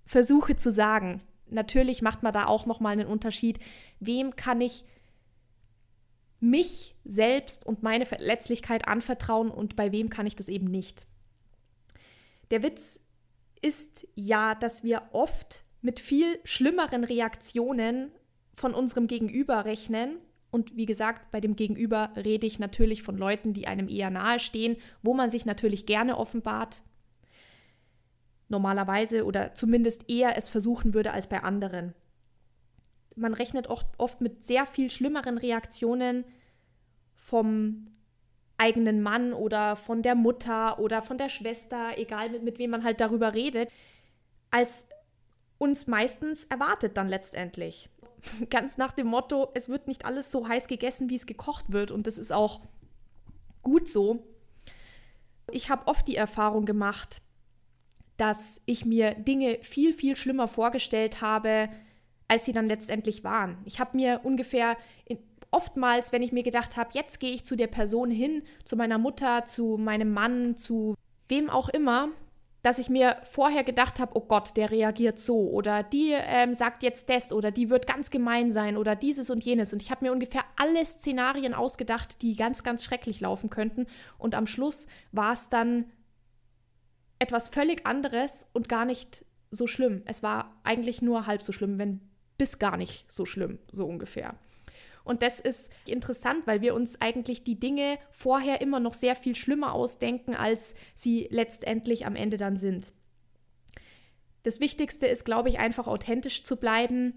versuche 0.06 0.56
zu 0.56 0.72
sagen. 0.72 1.22
Natürlich 1.50 2.02
macht 2.02 2.24
man 2.24 2.34
da 2.34 2.46
auch 2.46 2.66
noch 2.66 2.80
mal 2.80 2.90
einen 2.90 3.08
Unterschied. 3.08 3.60
Wem 4.00 4.36
kann 4.36 4.62
ich 4.62 4.86
mich 6.40 6.96
selbst 7.04 7.66
und 7.66 7.84
meine 7.84 8.06
Verletzlichkeit 8.06 8.88
anvertrauen 8.88 9.50
und 9.50 9.76
bei 9.76 9.92
wem 9.92 10.10
kann 10.10 10.28
ich 10.28 10.36
das 10.36 10.50
eben 10.50 10.66
nicht? 10.66 11.08
Der 12.52 12.64
Witz 12.64 13.00
ist 13.62 14.08
ja, 14.16 14.56
dass 14.56 14.84
wir 14.84 15.10
oft 15.12 15.66
mit 15.82 16.00
viel 16.00 16.40
schlimmeren 16.44 17.04
Reaktionen 17.04 18.12
von 18.56 18.74
unserem 18.74 19.08
Gegenüber 19.08 19.66
rechnen. 19.66 20.18
Und 20.50 20.76
wie 20.76 20.86
gesagt, 20.86 21.32
bei 21.32 21.40
dem 21.40 21.56
Gegenüber 21.56 22.12
rede 22.16 22.48
ich 22.48 22.60
natürlich 22.60 23.04
von 23.04 23.18
Leuten, 23.18 23.54
die 23.54 23.68
einem 23.68 23.90
eher 23.90 24.10
nahe 24.10 24.40
stehen, 24.40 24.78
wo 25.02 25.14
man 25.14 25.30
sich 25.30 25.46
natürlich 25.46 25.86
gerne 25.86 26.18
offenbart. 26.18 26.82
Normalerweise 28.50 29.26
oder 29.26 29.54
zumindest 29.54 30.10
eher 30.10 30.38
es 30.38 30.50
versuchen 30.50 30.94
würde 30.94 31.12
als 31.12 31.28
bei 31.28 31.44
anderen. 31.44 31.94
Man 33.16 33.34
rechnet 33.34 33.68
oft 33.68 34.22
mit 34.22 34.44
sehr 34.44 34.66
viel 34.66 34.90
schlimmeren 34.90 35.38
Reaktionen 35.38 36.24
vom 37.16 37.88
eigenen 38.58 39.02
Mann 39.02 39.34
oder 39.34 39.76
von 39.76 40.02
der 40.02 40.16
Mutter 40.16 40.80
oder 40.80 41.02
von 41.02 41.18
der 41.18 41.30
Schwester, 41.30 41.98
egal 41.98 42.30
mit, 42.30 42.44
mit 42.44 42.60
wem 42.60 42.72
man 42.72 42.84
halt 42.84 43.00
darüber 43.00 43.34
redet, 43.34 43.70
als 44.52 44.88
uns 45.58 45.88
meistens 45.88 46.46
erwartet 46.46 46.98
dann 46.98 47.08
letztendlich. 47.08 47.90
ganz 48.50 48.78
nach 48.78 48.92
dem 48.92 49.08
Motto, 49.08 49.52
es 49.54 49.70
wird 49.70 49.88
nicht 49.88 50.06
alles 50.06 50.32
so 50.32 50.48
heiß 50.48 50.68
gegessen, 50.68 51.10
wie 51.10 51.16
es 51.16 51.26
gekocht 51.26 51.66
wird. 51.70 51.92
Und 51.92 52.08
das 52.08 52.18
ist 52.18 52.32
auch 52.32 52.62
gut 53.62 53.88
so. 53.88 54.26
Ich 55.52 55.70
habe 55.70 55.88
oft 55.88 56.08
die 56.08 56.16
Erfahrung 56.16 56.66
gemacht, 56.66 57.22
dass 58.18 58.62
ich 58.66 58.86
mir 58.86 59.14
Dinge 59.14 59.60
viel, 59.62 59.94
viel 59.94 60.16
schlimmer 60.18 60.48
vorgestellt 60.48 61.22
habe, 61.22 61.70
als 62.28 62.46
sie 62.46 62.54
dann 62.54 62.68
letztendlich 62.68 63.24
waren. 63.24 63.58
Ich 63.66 63.80
habe 63.80 63.96
mir 63.96 64.22
ungefähr 64.24 64.76
in, 65.06 65.20
oftmals, 65.52 66.12
wenn 66.12 66.22
ich 66.22 66.32
mir 66.32 66.44
gedacht 66.44 66.78
habe, 66.78 66.90
jetzt 66.94 67.20
gehe 67.20 67.34
ich 67.34 67.46
zu 67.46 67.56
der 67.56 67.68
Person 67.68 68.12
hin, 68.12 68.44
zu 68.64 68.76
meiner 68.76 68.98
Mutter, 68.98 69.46
zu 69.46 69.78
meinem 69.78 70.14
Mann, 70.14 70.58
zu 70.58 70.96
wem 71.28 71.50
auch 71.50 71.70
immer, 71.70 72.10
dass 72.64 72.80
ich 72.80 72.90
mir 72.90 73.18
vorher 73.24 73.64
gedacht 73.64 74.00
habe, 74.00 74.12
oh 74.16 74.26
Gott, 74.28 74.58
der 74.58 74.72
reagiert 74.72 75.20
so 75.20 75.50
oder 75.50 75.84
die 75.84 76.12
ähm, 76.14 76.54
sagt 76.54 76.84
jetzt 76.84 77.10
das 77.10 77.32
oder 77.32 77.52
die 77.52 77.70
wird 77.70 77.88
ganz 77.88 78.10
gemein 78.10 78.52
sein 78.52 78.76
oder 78.76 78.96
dieses 78.96 79.30
und 79.30 79.44
jenes. 79.44 79.72
Und 79.72 79.82
ich 79.82 79.92
habe 79.92 80.04
mir 80.06 80.12
ungefähr 80.12 80.44
alle 80.58 80.86
Szenarien 80.86 81.54
ausgedacht, 81.54 82.22
die 82.22 82.36
ganz, 82.36 82.64
ganz 82.64 82.84
schrecklich 82.84 83.22
laufen 83.22 83.50
könnten. 83.50 83.86
Und 84.18 84.36
am 84.36 84.48
Schluss 84.48 84.88
war 85.12 85.34
es 85.34 85.50
dann 85.50 85.86
etwas 87.20 87.48
völlig 87.48 87.86
anderes 87.86 88.48
und 88.54 88.68
gar 88.70 88.86
nicht 88.86 89.24
so 89.50 89.68
schlimm. 89.68 90.02
Es 90.06 90.22
war 90.24 90.60
eigentlich 90.64 91.02
nur 91.02 91.26
halb 91.26 91.44
so 91.44 91.52
schlimm, 91.52 91.78
wenn 91.80 92.02
bis 92.38 92.60
gar 92.60 92.78
nicht 92.78 93.10
so 93.12 93.26
schlimm, 93.26 93.60
so 93.72 93.86
ungefähr. 93.86 94.36
Und 95.08 95.22
das 95.22 95.40
ist 95.40 95.72
interessant, 95.88 96.46
weil 96.46 96.62
wir 96.62 96.76
uns 96.76 97.02
eigentlich 97.02 97.44
die 97.44 97.60
Dinge 97.60 97.98
vorher 98.12 98.62
immer 98.62 98.80
noch 98.80 98.94
sehr 98.94 99.16
viel 99.16 99.36
schlimmer 99.36 99.74
ausdenken, 99.74 100.36
als 100.36 100.76
sie 100.94 101.28
letztendlich 101.32 102.06
am 102.06 102.16
Ende 102.16 102.38
dann 102.38 102.58
sind. 102.58 102.94
Das 104.44 104.60
Wichtigste 104.60 105.08
ist, 105.08 105.26
glaube 105.26 105.50
ich, 105.50 105.60
einfach 105.60 105.88
authentisch 105.88 106.44
zu 106.44 106.58
bleiben 106.58 107.14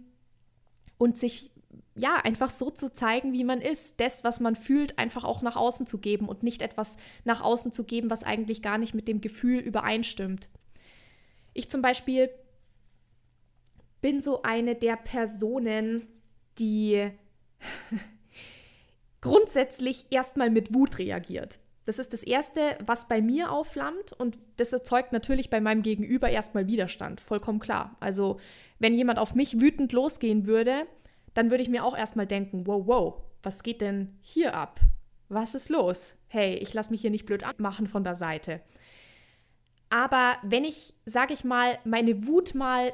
und 0.98 1.16
sich 1.16 1.50
ja 1.94 2.16
einfach 2.16 2.50
so 2.50 2.70
zu 2.70 2.92
zeigen, 2.92 3.32
wie 3.32 3.44
man 3.44 3.60
ist, 3.60 4.00
das, 4.00 4.24
was 4.24 4.40
man 4.40 4.56
fühlt, 4.56 4.98
einfach 4.98 5.24
auch 5.24 5.42
nach 5.42 5.56
außen 5.56 5.86
zu 5.86 5.98
geben 5.98 6.28
und 6.28 6.42
nicht 6.42 6.62
etwas 6.62 6.96
nach 7.24 7.40
außen 7.40 7.72
zu 7.72 7.84
geben, 7.84 8.10
was 8.10 8.24
eigentlich 8.24 8.62
gar 8.62 8.78
nicht 8.78 8.94
mit 8.94 9.08
dem 9.08 9.20
Gefühl 9.20 9.60
übereinstimmt. 9.60 10.48
Ich 11.52 11.68
zum 11.68 11.82
Beispiel 11.82 12.30
bin 14.00 14.20
so 14.20 14.42
eine 14.42 14.74
der 14.74 14.96
Personen, 14.96 16.06
die 16.58 17.10
grundsätzlich 19.20 20.06
erstmal 20.10 20.50
mit 20.50 20.74
Wut 20.74 20.98
reagiert. 20.98 21.60
Das 21.84 21.98
ist 21.98 22.12
das 22.12 22.22
Erste, 22.22 22.78
was 22.84 23.08
bei 23.08 23.20
mir 23.20 23.50
aufflammt 23.50 24.12
und 24.12 24.38
das 24.56 24.72
erzeugt 24.72 25.12
natürlich 25.12 25.50
bei 25.50 25.60
meinem 25.60 25.82
Gegenüber 25.82 26.28
erstmal 26.28 26.66
Widerstand, 26.66 27.20
vollkommen 27.20 27.58
klar. 27.58 27.96
Also 28.00 28.38
wenn 28.78 28.94
jemand 28.94 29.18
auf 29.18 29.34
mich 29.34 29.60
wütend 29.60 29.92
losgehen 29.92 30.46
würde, 30.46 30.86
dann 31.34 31.50
würde 31.50 31.62
ich 31.62 31.68
mir 31.68 31.84
auch 31.84 31.96
erstmal 31.96 32.26
denken, 32.26 32.66
wow, 32.66 32.82
wow, 32.86 33.22
was 33.42 33.62
geht 33.62 33.80
denn 33.80 34.18
hier 34.20 34.54
ab? 34.54 34.80
Was 35.28 35.54
ist 35.54 35.68
los? 35.68 36.16
Hey, 36.28 36.54
ich 36.56 36.74
lasse 36.74 36.90
mich 36.90 37.00
hier 37.00 37.10
nicht 37.10 37.26
blöd 37.26 37.44
anmachen 37.44 37.86
von 37.86 38.04
der 38.04 38.16
Seite. 38.16 38.60
Aber 39.88 40.36
wenn 40.42 40.64
ich, 40.64 40.94
sage 41.04 41.34
ich 41.34 41.44
mal, 41.44 41.78
meine 41.84 42.26
Wut 42.26 42.54
mal 42.54 42.92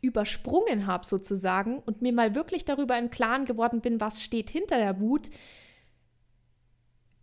übersprungen 0.00 0.86
habe 0.86 1.06
sozusagen 1.06 1.78
und 1.80 2.02
mir 2.02 2.12
mal 2.12 2.34
wirklich 2.34 2.64
darüber 2.64 2.98
im 2.98 3.10
Klaren 3.10 3.44
geworden 3.44 3.80
bin, 3.80 4.00
was 4.00 4.22
steht 4.22 4.50
hinter 4.50 4.78
der 4.78 5.00
Wut, 5.00 5.30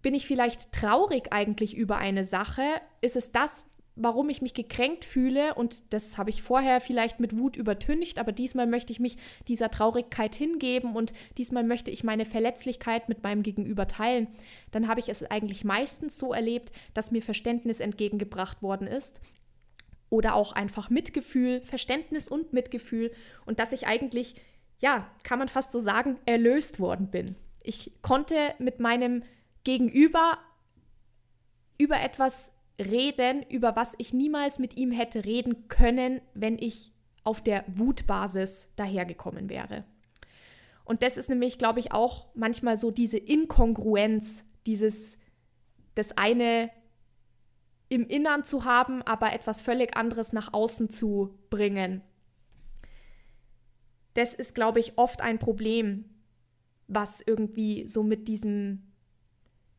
bin 0.01 0.13
ich 0.13 0.27
vielleicht 0.27 0.71
traurig 0.71 1.33
eigentlich 1.33 1.75
über 1.75 1.97
eine 1.97 2.25
Sache? 2.25 2.61
Ist 3.01 3.15
es 3.15 3.31
das, 3.31 3.65
warum 3.95 4.29
ich 4.29 4.41
mich 4.41 4.53
gekränkt 4.53 5.03
fühle? 5.03 5.55
Und 5.55 5.93
das 5.93 6.19
habe 6.19 6.29
ich 6.29 6.43
vorher 6.43 6.79
vielleicht 6.79 7.19
mit 7.19 7.39
Wut 7.39 7.55
übertüncht, 7.55 8.19
aber 8.19 8.31
diesmal 8.31 8.67
möchte 8.67 8.93
ich 8.93 8.99
mich 8.99 9.17
dieser 9.47 9.71
Traurigkeit 9.71 10.35
hingeben 10.35 10.95
und 10.95 11.13
diesmal 11.39 11.63
möchte 11.63 11.89
ich 11.89 12.03
meine 12.03 12.25
Verletzlichkeit 12.25 13.09
mit 13.09 13.23
meinem 13.23 13.41
Gegenüber 13.41 13.87
teilen. 13.87 14.27
Dann 14.69 14.87
habe 14.87 14.99
ich 14.99 15.09
es 15.09 15.23
eigentlich 15.23 15.63
meistens 15.63 16.19
so 16.19 16.33
erlebt, 16.33 16.71
dass 16.93 17.09
mir 17.09 17.23
Verständnis 17.23 17.79
entgegengebracht 17.79 18.61
worden 18.61 18.85
ist 18.85 19.21
oder 20.09 20.35
auch 20.35 20.53
einfach 20.53 20.89
Mitgefühl, 20.89 21.61
Verständnis 21.61 22.27
und 22.27 22.53
Mitgefühl 22.53 23.11
und 23.45 23.59
dass 23.59 23.71
ich 23.71 23.87
eigentlich, 23.87 24.35
ja, 24.79 25.09
kann 25.23 25.39
man 25.39 25.47
fast 25.47 25.71
so 25.71 25.79
sagen, 25.79 26.17
erlöst 26.25 26.79
worden 26.79 27.07
bin. 27.07 27.35
Ich 27.61 27.91
konnte 28.01 28.53
mit 28.59 28.79
meinem 28.79 29.23
Gegenüber 29.63 30.37
über 31.77 31.99
etwas 31.99 32.53
reden, 32.79 33.43
über 33.49 33.75
was 33.75 33.95
ich 33.97 34.13
niemals 34.13 34.59
mit 34.59 34.77
ihm 34.77 34.91
hätte 34.91 35.25
reden 35.25 35.67
können, 35.67 36.21
wenn 36.33 36.57
ich 36.59 36.91
auf 37.23 37.41
der 37.41 37.63
Wutbasis 37.67 38.69
dahergekommen 38.75 39.49
wäre. 39.49 39.83
Und 40.83 41.01
das 41.01 41.17
ist 41.17 41.29
nämlich, 41.29 41.57
glaube 41.57 41.79
ich, 41.79 41.91
auch 41.91 42.27
manchmal 42.35 42.77
so 42.77 42.91
diese 42.91 43.17
Inkongruenz, 43.17 44.45
dieses 44.67 45.17
das 45.95 46.17
eine 46.17 46.69
im 47.89 48.07
Innern 48.07 48.43
zu 48.43 48.65
haben, 48.65 49.01
aber 49.03 49.33
etwas 49.33 49.61
völlig 49.61 49.95
anderes 49.95 50.33
nach 50.33 50.53
außen 50.53 50.89
zu 50.89 51.37
bringen. 51.49 52.01
Das 54.13 54.33
ist, 54.33 54.55
glaube 54.55 54.79
ich, 54.79 54.97
oft 54.97 55.21
ein 55.21 55.39
Problem, 55.39 56.05
was 56.87 57.21
irgendwie 57.21 57.87
so 57.87 58.03
mit 58.03 58.27
diesem, 58.27 58.91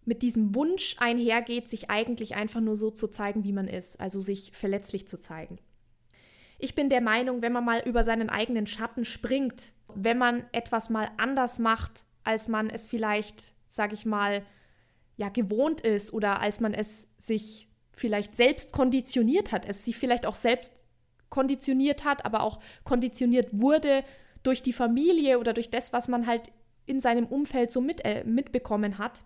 mit 0.04 0.22
diesem 0.22 0.54
Wunsch 0.54 0.96
einhergeht, 0.98 1.68
sich 1.68 1.90
eigentlich 1.90 2.36
einfach 2.36 2.60
nur 2.60 2.76
so 2.76 2.90
zu 2.90 3.08
zeigen, 3.08 3.44
wie 3.44 3.52
man 3.52 3.66
ist, 3.66 3.98
also 3.98 4.20
sich 4.20 4.52
verletzlich 4.52 5.08
zu 5.08 5.18
zeigen. 5.18 5.58
Ich 6.58 6.74
bin 6.74 6.88
der 6.88 7.00
Meinung, 7.00 7.42
wenn 7.42 7.52
man 7.52 7.64
mal 7.64 7.82
über 7.84 8.04
seinen 8.04 8.30
eigenen 8.30 8.66
Schatten 8.66 9.04
springt, 9.04 9.72
wenn 9.94 10.18
man 10.18 10.44
etwas 10.52 10.90
mal 10.90 11.10
anders 11.16 11.58
macht, 11.58 12.04
als 12.24 12.48
man 12.48 12.70
es 12.70 12.86
vielleicht, 12.86 13.52
sage 13.68 13.94
ich 13.94 14.06
mal, 14.06 14.44
ja 15.16 15.28
gewohnt 15.28 15.80
ist 15.80 16.12
oder 16.12 16.40
als 16.40 16.60
man 16.60 16.74
es 16.74 17.08
sich 17.16 17.65
vielleicht 17.96 18.36
selbst 18.36 18.72
konditioniert 18.72 19.50
hat, 19.50 19.66
es 19.66 19.84
sich 19.84 19.96
vielleicht 19.96 20.26
auch 20.26 20.34
selbst 20.36 20.72
konditioniert 21.30 22.04
hat, 22.04 22.24
aber 22.24 22.42
auch 22.42 22.60
konditioniert 22.84 23.48
wurde 23.52 24.04
durch 24.42 24.62
die 24.62 24.72
Familie 24.72 25.40
oder 25.40 25.52
durch 25.52 25.70
das, 25.70 25.92
was 25.92 26.06
man 26.06 26.26
halt 26.26 26.52
in 26.84 27.00
seinem 27.00 27.26
Umfeld 27.26 27.72
so 27.72 27.80
mit, 27.80 28.04
äh, 28.04 28.22
mitbekommen 28.24 28.98
hat. 28.98 29.24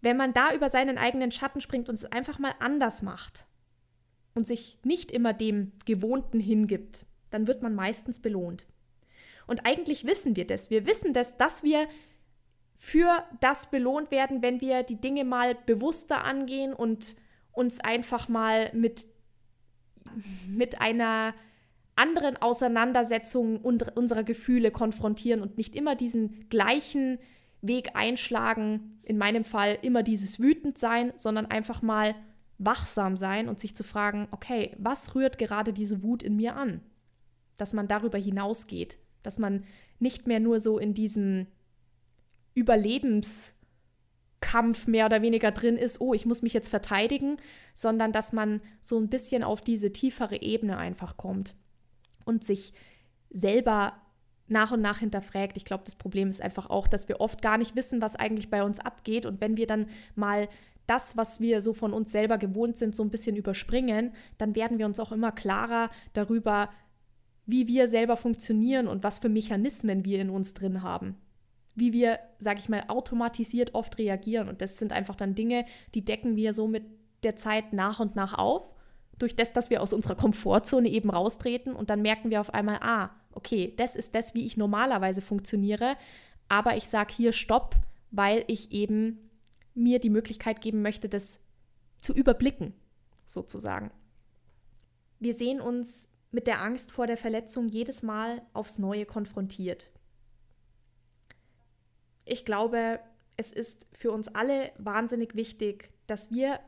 Wenn 0.00 0.16
man 0.16 0.32
da 0.32 0.52
über 0.54 0.68
seinen 0.70 0.98
eigenen 0.98 1.30
Schatten 1.30 1.60
springt 1.60 1.88
und 1.88 1.94
es 1.94 2.06
einfach 2.06 2.38
mal 2.38 2.54
anders 2.58 3.02
macht 3.02 3.46
und 4.34 4.46
sich 4.46 4.78
nicht 4.82 5.10
immer 5.10 5.34
dem 5.34 5.72
Gewohnten 5.84 6.40
hingibt, 6.40 7.04
dann 7.30 7.46
wird 7.46 7.62
man 7.62 7.74
meistens 7.74 8.20
belohnt. 8.20 8.66
Und 9.46 9.66
eigentlich 9.66 10.06
wissen 10.06 10.36
wir 10.36 10.46
das. 10.46 10.70
Wir 10.70 10.86
wissen 10.86 11.12
das, 11.12 11.36
dass 11.36 11.62
wir 11.62 11.86
für 12.82 13.22
das 13.40 13.70
belohnt 13.70 14.10
werden, 14.10 14.40
wenn 14.40 14.62
wir 14.62 14.82
die 14.82 14.98
Dinge 14.98 15.26
mal 15.26 15.54
bewusster 15.54 16.24
angehen 16.24 16.72
und 16.72 17.14
uns 17.52 17.78
einfach 17.78 18.30
mal 18.30 18.70
mit, 18.72 19.06
mit 20.48 20.80
einer 20.80 21.34
anderen 21.94 22.38
Auseinandersetzung 22.38 23.60
unserer 23.60 24.24
Gefühle 24.24 24.70
konfrontieren 24.70 25.42
und 25.42 25.58
nicht 25.58 25.76
immer 25.76 25.94
diesen 25.94 26.48
gleichen 26.48 27.18
Weg 27.60 27.96
einschlagen, 27.96 28.98
in 29.02 29.18
meinem 29.18 29.44
Fall 29.44 29.78
immer 29.82 30.02
dieses 30.02 30.40
wütend 30.40 30.78
sein, 30.78 31.12
sondern 31.16 31.44
einfach 31.44 31.82
mal 31.82 32.14
wachsam 32.56 33.18
sein 33.18 33.50
und 33.50 33.60
sich 33.60 33.76
zu 33.76 33.84
fragen, 33.84 34.26
okay, 34.30 34.74
was 34.78 35.14
rührt 35.14 35.36
gerade 35.36 35.74
diese 35.74 36.02
Wut 36.02 36.22
in 36.22 36.36
mir 36.36 36.56
an? 36.56 36.80
Dass 37.58 37.74
man 37.74 37.88
darüber 37.88 38.16
hinausgeht, 38.16 38.96
dass 39.22 39.38
man 39.38 39.64
nicht 39.98 40.26
mehr 40.26 40.40
nur 40.40 40.60
so 40.60 40.78
in 40.78 40.94
diesem 40.94 41.46
Überlebenskampf 42.54 44.86
mehr 44.86 45.06
oder 45.06 45.22
weniger 45.22 45.50
drin 45.50 45.76
ist, 45.76 46.00
oh, 46.00 46.14
ich 46.14 46.26
muss 46.26 46.42
mich 46.42 46.52
jetzt 46.52 46.68
verteidigen, 46.68 47.38
sondern 47.74 48.12
dass 48.12 48.32
man 48.32 48.60
so 48.82 48.98
ein 48.98 49.08
bisschen 49.08 49.42
auf 49.42 49.60
diese 49.60 49.92
tiefere 49.92 50.40
Ebene 50.42 50.78
einfach 50.78 51.16
kommt 51.16 51.54
und 52.24 52.44
sich 52.44 52.72
selber 53.30 53.94
nach 54.50 54.72
und 54.72 54.80
nach 54.80 54.98
hinterfragt. 54.98 55.56
Ich 55.56 55.64
glaube, 55.64 55.84
das 55.84 55.94
Problem 55.94 56.28
ist 56.28 56.42
einfach 56.42 56.68
auch, 56.68 56.88
dass 56.88 57.08
wir 57.08 57.20
oft 57.20 57.40
gar 57.40 57.56
nicht 57.56 57.76
wissen, 57.76 58.02
was 58.02 58.16
eigentlich 58.16 58.50
bei 58.50 58.64
uns 58.64 58.80
abgeht. 58.80 59.24
Und 59.24 59.40
wenn 59.40 59.56
wir 59.56 59.66
dann 59.66 59.86
mal 60.16 60.48
das, 60.86 61.16
was 61.16 61.40
wir 61.40 61.60
so 61.60 61.72
von 61.72 61.92
uns 61.92 62.10
selber 62.10 62.36
gewohnt 62.36 62.76
sind, 62.76 62.96
so 62.96 63.04
ein 63.04 63.10
bisschen 63.10 63.36
überspringen, 63.36 64.12
dann 64.38 64.56
werden 64.56 64.78
wir 64.78 64.86
uns 64.86 64.98
auch 64.98 65.12
immer 65.12 65.30
klarer 65.30 65.88
darüber, 66.14 66.68
wie 67.46 67.68
wir 67.68 67.86
selber 67.86 68.16
funktionieren 68.16 68.88
und 68.88 69.04
was 69.04 69.20
für 69.20 69.28
Mechanismen 69.28 70.04
wir 70.04 70.20
in 70.20 70.30
uns 70.30 70.52
drin 70.52 70.82
haben 70.82 71.16
wie 71.74 71.92
wir, 71.92 72.18
sag 72.38 72.58
ich 72.58 72.68
mal, 72.68 72.84
automatisiert 72.88 73.74
oft 73.74 73.98
reagieren. 73.98 74.48
Und 74.48 74.60
das 74.60 74.78
sind 74.78 74.92
einfach 74.92 75.16
dann 75.16 75.34
Dinge, 75.34 75.64
die 75.94 76.04
decken 76.04 76.36
wir 76.36 76.52
so 76.52 76.66
mit 76.66 76.84
der 77.22 77.36
Zeit 77.36 77.72
nach 77.72 78.00
und 78.00 78.16
nach 78.16 78.34
auf, 78.34 78.74
durch 79.18 79.36
das, 79.36 79.52
dass 79.52 79.70
wir 79.70 79.82
aus 79.82 79.92
unserer 79.92 80.14
Komfortzone 80.16 80.88
eben 80.88 81.10
raustreten 81.10 81.74
und 81.74 81.90
dann 81.90 82.02
merken 82.02 82.30
wir 82.30 82.40
auf 82.40 82.54
einmal, 82.54 82.78
ah, 82.80 83.10
okay, 83.32 83.74
das 83.76 83.94
ist 83.94 84.14
das, 84.14 84.34
wie 84.34 84.46
ich 84.46 84.56
normalerweise 84.56 85.20
funktioniere, 85.20 85.96
aber 86.48 86.76
ich 86.76 86.88
sage 86.88 87.12
hier 87.14 87.32
Stopp, 87.32 87.76
weil 88.10 88.44
ich 88.46 88.72
eben 88.72 89.30
mir 89.74 89.98
die 89.98 90.10
Möglichkeit 90.10 90.62
geben 90.62 90.82
möchte, 90.82 91.08
das 91.08 91.38
zu 91.98 92.14
überblicken, 92.14 92.72
sozusagen. 93.26 93.90
Wir 95.18 95.34
sehen 95.34 95.60
uns 95.60 96.10
mit 96.30 96.46
der 96.46 96.62
Angst 96.62 96.90
vor 96.90 97.06
der 97.06 97.18
Verletzung 97.18 97.68
jedes 97.68 98.02
Mal 98.02 98.42
aufs 98.54 98.78
Neue 98.78 99.04
konfrontiert 99.04 99.92
ich 102.24 102.44
glaube, 102.44 103.00
es 103.36 103.52
ist 103.52 103.86
für 103.92 104.12
uns 104.12 104.28
alle 104.28 104.72
wahnsinnig 104.78 105.34
wichtig, 105.34 105.90
dass 106.06 106.30
wir 106.30 106.60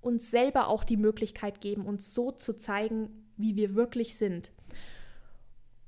uns 0.00 0.30
selber 0.30 0.68
auch 0.68 0.84
die 0.84 0.96
Möglichkeit 0.96 1.60
geben, 1.60 1.86
uns 1.86 2.14
so 2.14 2.30
zu 2.30 2.56
zeigen, 2.56 3.26
wie 3.36 3.56
wir 3.56 3.74
wirklich 3.74 4.16
sind. 4.16 4.52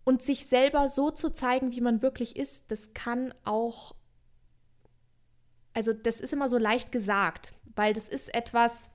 Und 0.04 0.22
sich 0.22 0.46
selber 0.46 0.88
so 0.88 1.10
zu 1.10 1.30
zeigen, 1.30 1.72
wie 1.72 1.80
man 1.80 2.02
wirklich 2.02 2.36
ist, 2.36 2.70
das 2.70 2.94
kann 2.94 3.34
auch, 3.44 3.94
also 5.72 5.92
das 5.92 6.20
ist 6.20 6.32
immer 6.32 6.48
so 6.48 6.58
leicht 6.58 6.92
gesagt, 6.92 7.54
weil 7.74 7.92
das 7.92 8.08
ist 8.08 8.34
etwas, 8.34 8.88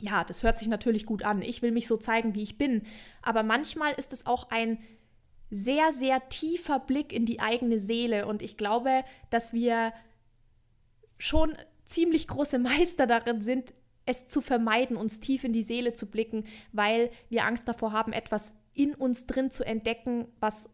ja, 0.00 0.24
das 0.24 0.42
hört 0.42 0.58
sich 0.58 0.68
natürlich 0.68 1.06
gut 1.06 1.24
an. 1.24 1.42
Ich 1.42 1.62
will 1.62 1.72
mich 1.72 1.86
so 1.86 1.96
zeigen, 1.96 2.34
wie 2.34 2.42
ich 2.42 2.58
bin. 2.58 2.86
Aber 3.22 3.42
manchmal 3.42 3.94
ist 3.94 4.12
es 4.12 4.26
auch 4.26 4.50
ein 4.50 4.78
sehr, 5.50 5.92
sehr 5.92 6.28
tiefer 6.28 6.78
Blick 6.80 7.12
in 7.12 7.26
die 7.26 7.40
eigene 7.40 7.78
Seele. 7.78 8.26
Und 8.26 8.42
ich 8.42 8.56
glaube, 8.56 9.04
dass 9.30 9.52
wir 9.52 9.92
schon 11.18 11.56
ziemlich 11.84 12.28
große 12.28 12.58
Meister 12.60 13.06
darin 13.06 13.40
sind, 13.40 13.72
es 14.06 14.26
zu 14.26 14.40
vermeiden, 14.40 14.96
uns 14.96 15.18
tief 15.18 15.42
in 15.42 15.52
die 15.52 15.64
Seele 15.64 15.92
zu 15.92 16.06
blicken, 16.06 16.44
weil 16.72 17.10
wir 17.28 17.44
Angst 17.44 17.66
davor 17.66 17.92
haben, 17.92 18.12
etwas 18.12 18.54
in 18.72 18.94
uns 18.94 19.26
drin 19.26 19.50
zu 19.50 19.64
entdecken, 19.64 20.28
was 20.38 20.70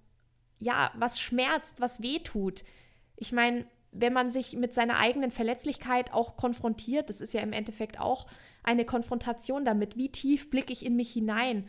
ja, 0.63 0.93
was 0.95 1.21
schmerzt, 1.21 1.81
was 1.81 2.03
wehtut. 2.03 2.63
Ich 3.17 3.33
meine, 3.33 3.67
wenn 3.91 4.13
man 4.13 4.31
sich 4.31 4.57
mit 4.57 4.73
seiner 4.73 4.99
eigenen 4.99 5.31
Verletzlichkeit 5.31 6.13
auch 6.13 6.37
konfrontiert, 6.37 7.09
das 7.09 7.21
ist 7.21 7.35
ja 7.35 7.41
im 7.41 7.53
Endeffekt 7.53 7.99
auch 7.99 8.27
eine 8.63 8.85
Konfrontation 8.85 9.65
damit, 9.65 9.97
wie 9.97 10.11
tief 10.11 10.51
blicke 10.51 10.73
ich 10.73 10.87
in 10.87 10.95
mich 10.95 11.13
hinein, 11.13 11.69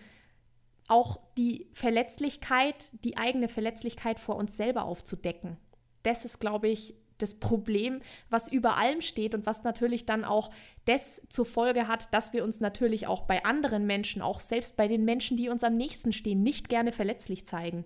auch 0.87 1.19
die 1.37 1.67
Verletzlichkeit, 1.73 2.91
die 3.03 3.17
eigene 3.17 3.47
Verletzlichkeit 3.47 4.19
vor 4.19 4.35
uns 4.35 4.57
selber 4.57 4.85
aufzudecken. 4.85 5.57
Das 6.03 6.25
ist, 6.25 6.39
glaube 6.39 6.67
ich, 6.67 6.95
das 7.17 7.35
Problem, 7.35 8.01
was 8.29 8.51
über 8.51 8.77
allem 8.77 9.01
steht 9.01 9.33
und 9.33 9.45
was 9.45 9.63
natürlich 9.63 10.05
dann 10.05 10.25
auch 10.25 10.51
das 10.85 11.21
zur 11.29 11.45
Folge 11.45 11.87
hat, 11.87 12.13
dass 12.13 12.33
wir 12.33 12.43
uns 12.43 12.59
natürlich 12.59 13.07
auch 13.07 13.21
bei 13.21 13.45
anderen 13.45 13.85
Menschen, 13.85 14.21
auch 14.21 14.39
selbst 14.39 14.75
bei 14.75 14.87
den 14.87 15.05
Menschen, 15.05 15.37
die 15.37 15.49
uns 15.49 15.63
am 15.63 15.77
nächsten 15.77 16.11
stehen, 16.11 16.43
nicht 16.43 16.69
gerne 16.69 16.91
verletzlich 16.91 17.45
zeigen. 17.45 17.85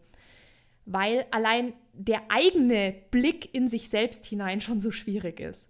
Weil 0.86 1.26
allein 1.32 1.74
der 1.94 2.22
eigene 2.30 2.96
Blick 3.12 3.54
in 3.54 3.68
sich 3.68 3.90
selbst 3.90 4.26
hinein 4.26 4.62
schon 4.62 4.80
so 4.80 4.92
schwierig 4.92 5.40
ist. 5.40 5.70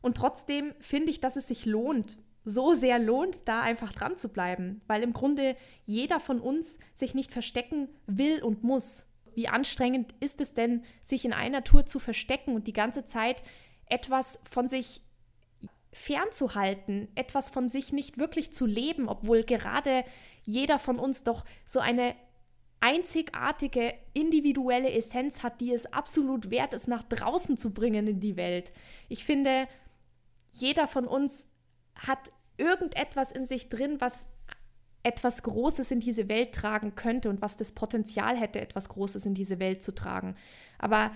Und 0.00 0.16
trotzdem 0.16 0.74
finde 0.80 1.10
ich, 1.10 1.20
dass 1.20 1.36
es 1.36 1.48
sich 1.48 1.64
lohnt, 1.64 2.18
so 2.44 2.74
sehr 2.74 2.98
lohnt, 2.98 3.46
da 3.48 3.62
einfach 3.62 3.92
dran 3.92 4.16
zu 4.16 4.28
bleiben, 4.28 4.80
weil 4.86 5.02
im 5.02 5.12
Grunde 5.12 5.56
jeder 5.86 6.20
von 6.20 6.40
uns 6.40 6.78
sich 6.94 7.14
nicht 7.14 7.30
verstecken 7.30 7.88
will 8.06 8.42
und 8.42 8.64
muss. 8.64 9.06
Wie 9.34 9.48
anstrengend 9.48 10.14
ist 10.20 10.40
es 10.40 10.54
denn, 10.54 10.84
sich 11.02 11.24
in 11.24 11.32
einer 11.32 11.64
Tour 11.64 11.86
zu 11.86 11.98
verstecken 11.98 12.54
und 12.54 12.66
die 12.66 12.72
ganze 12.72 13.04
Zeit 13.04 13.42
etwas 13.86 14.42
von 14.50 14.68
sich 14.68 15.02
fernzuhalten, 15.92 17.08
etwas 17.14 17.50
von 17.50 17.68
sich 17.68 17.92
nicht 17.92 18.18
wirklich 18.18 18.52
zu 18.52 18.66
leben, 18.66 19.08
obwohl 19.08 19.44
gerade 19.44 20.04
jeder 20.42 20.78
von 20.78 20.98
uns 20.98 21.22
doch 21.22 21.44
so 21.66 21.80
eine 21.80 22.14
einzigartige 22.80 23.94
individuelle 24.12 24.90
Essenz 24.90 25.42
hat, 25.42 25.60
die 25.60 25.72
es 25.72 25.92
absolut 25.92 26.50
wert 26.50 26.74
ist, 26.74 26.88
nach 26.88 27.04
draußen 27.04 27.56
zu 27.56 27.72
bringen 27.72 28.08
in 28.08 28.20
die 28.20 28.36
Welt. 28.36 28.72
Ich 29.08 29.24
finde, 29.24 29.68
jeder 30.50 30.88
von 30.88 31.06
uns 31.06 31.51
hat 32.06 32.32
irgendetwas 32.56 33.32
in 33.32 33.46
sich 33.46 33.68
drin, 33.68 34.00
was 34.00 34.28
etwas 35.02 35.42
Großes 35.42 35.90
in 35.90 36.00
diese 36.00 36.28
Welt 36.28 36.54
tragen 36.54 36.94
könnte 36.94 37.28
und 37.28 37.42
was 37.42 37.56
das 37.56 37.72
Potenzial 37.72 38.36
hätte, 38.36 38.60
etwas 38.60 38.88
Großes 38.88 39.26
in 39.26 39.34
diese 39.34 39.58
Welt 39.58 39.82
zu 39.82 39.92
tragen. 39.92 40.36
Aber 40.78 41.12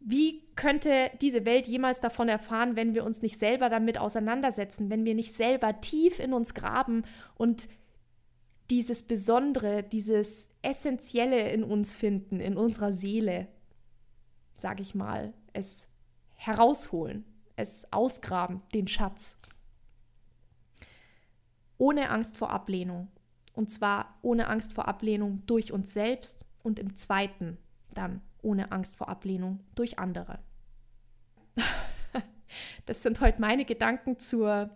wie 0.00 0.42
könnte 0.54 1.10
diese 1.20 1.44
Welt 1.44 1.66
jemals 1.66 2.00
davon 2.00 2.28
erfahren, 2.28 2.76
wenn 2.76 2.94
wir 2.94 3.04
uns 3.04 3.22
nicht 3.22 3.38
selber 3.38 3.68
damit 3.68 3.98
auseinandersetzen, 3.98 4.90
wenn 4.90 5.04
wir 5.04 5.14
nicht 5.14 5.32
selber 5.32 5.80
tief 5.80 6.18
in 6.18 6.32
uns 6.32 6.54
graben 6.54 7.02
und 7.36 7.68
dieses 8.70 9.02
Besondere, 9.02 9.82
dieses 9.82 10.50
Essentielle 10.62 11.50
in 11.50 11.64
uns 11.64 11.96
finden, 11.96 12.40
in 12.40 12.56
unserer 12.56 12.92
Seele, 12.92 13.48
sage 14.56 14.82
ich 14.82 14.94
mal, 14.94 15.32
es 15.52 15.88
herausholen, 16.34 17.24
es 17.56 17.90
ausgraben, 17.92 18.62
den 18.74 18.86
Schatz. 18.88 19.36
Ohne 21.78 22.10
Angst 22.10 22.36
vor 22.36 22.50
Ablehnung. 22.50 23.08
Und 23.54 23.70
zwar 23.70 24.18
ohne 24.22 24.48
Angst 24.48 24.72
vor 24.72 24.86
Ablehnung 24.86 25.42
durch 25.46 25.72
uns 25.72 25.92
selbst 25.92 26.46
und 26.62 26.78
im 26.78 26.94
zweiten 26.94 27.58
dann 27.94 28.20
ohne 28.42 28.70
Angst 28.70 28.96
vor 28.96 29.08
Ablehnung 29.08 29.60
durch 29.74 29.98
andere. 29.98 30.38
Das 32.86 33.02
sind 33.02 33.20
heute 33.20 33.42
meine 33.42 33.66
Gedanken 33.66 34.18
zur 34.18 34.70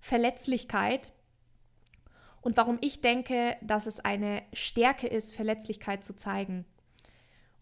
Verletzlichkeit 0.00 1.12
und 2.44 2.58
warum 2.58 2.78
ich 2.82 3.00
denke, 3.00 3.56
dass 3.62 3.86
es 3.86 4.00
eine 4.00 4.42
Stärke 4.52 5.06
ist, 5.06 5.34
Verletzlichkeit 5.34 6.04
zu 6.04 6.14
zeigen. 6.14 6.66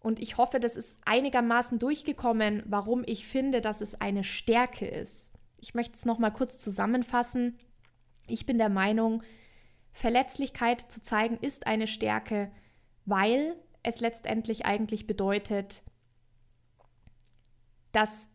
Und 0.01 0.19
ich 0.19 0.35
hoffe, 0.35 0.59
das 0.59 0.75
ist 0.75 0.99
einigermaßen 1.05 1.79
durchgekommen, 1.79 2.63
warum 2.65 3.03
ich 3.05 3.25
finde, 3.25 3.61
dass 3.61 3.79
es 3.79 3.99
eine 4.01 4.25
Stärke 4.25 4.85
ist. 4.85 5.31
Ich 5.61 5.73
möchte 5.73 5.95
es 5.95 6.05
nochmal 6.05 6.33
kurz 6.33 6.57
zusammenfassen. 6.57 7.57
Ich 8.27 8.45
bin 8.45 8.57
der 8.57 8.69
Meinung, 8.69 9.23
Verletzlichkeit 9.91 10.81
zu 10.91 11.01
zeigen 11.01 11.37
ist 11.37 11.67
eine 11.67 11.87
Stärke, 11.87 12.51
weil 13.05 13.55
es 13.83 13.99
letztendlich 13.99 14.65
eigentlich 14.65 15.07
bedeutet, 15.07 15.83
dass 17.91 18.29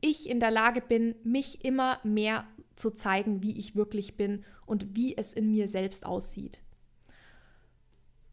ich 0.00 0.28
in 0.30 0.40
der 0.40 0.50
Lage 0.50 0.80
bin, 0.80 1.16
mich 1.24 1.64
immer 1.64 2.00
mehr 2.04 2.46
zu 2.76 2.90
zeigen, 2.90 3.42
wie 3.42 3.58
ich 3.58 3.74
wirklich 3.74 4.16
bin 4.16 4.44
und 4.66 4.94
wie 4.96 5.16
es 5.16 5.34
in 5.34 5.50
mir 5.50 5.66
selbst 5.66 6.06
aussieht. 6.06 6.62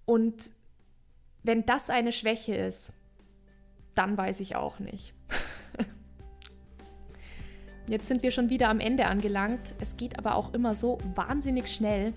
Und 0.05 0.51
wenn 1.41 1.65
das 1.65 1.89
eine 1.89 2.11
Schwäche 2.11 2.55
ist, 2.55 2.93
dann 3.95 4.17
weiß 4.17 4.39
ich 4.39 4.55
auch 4.55 4.79
nicht. 4.79 5.14
Jetzt 7.87 8.07
sind 8.07 8.23
wir 8.23 8.31
schon 8.31 8.49
wieder 8.49 8.69
am 8.69 8.79
Ende 8.79 9.05
angelangt. 9.05 9.75
Es 9.79 9.95
geht 9.95 10.17
aber 10.17 10.35
auch 10.35 10.53
immer 10.53 10.73
so 10.75 10.97
wahnsinnig 11.13 11.67
schnell. 11.67 12.13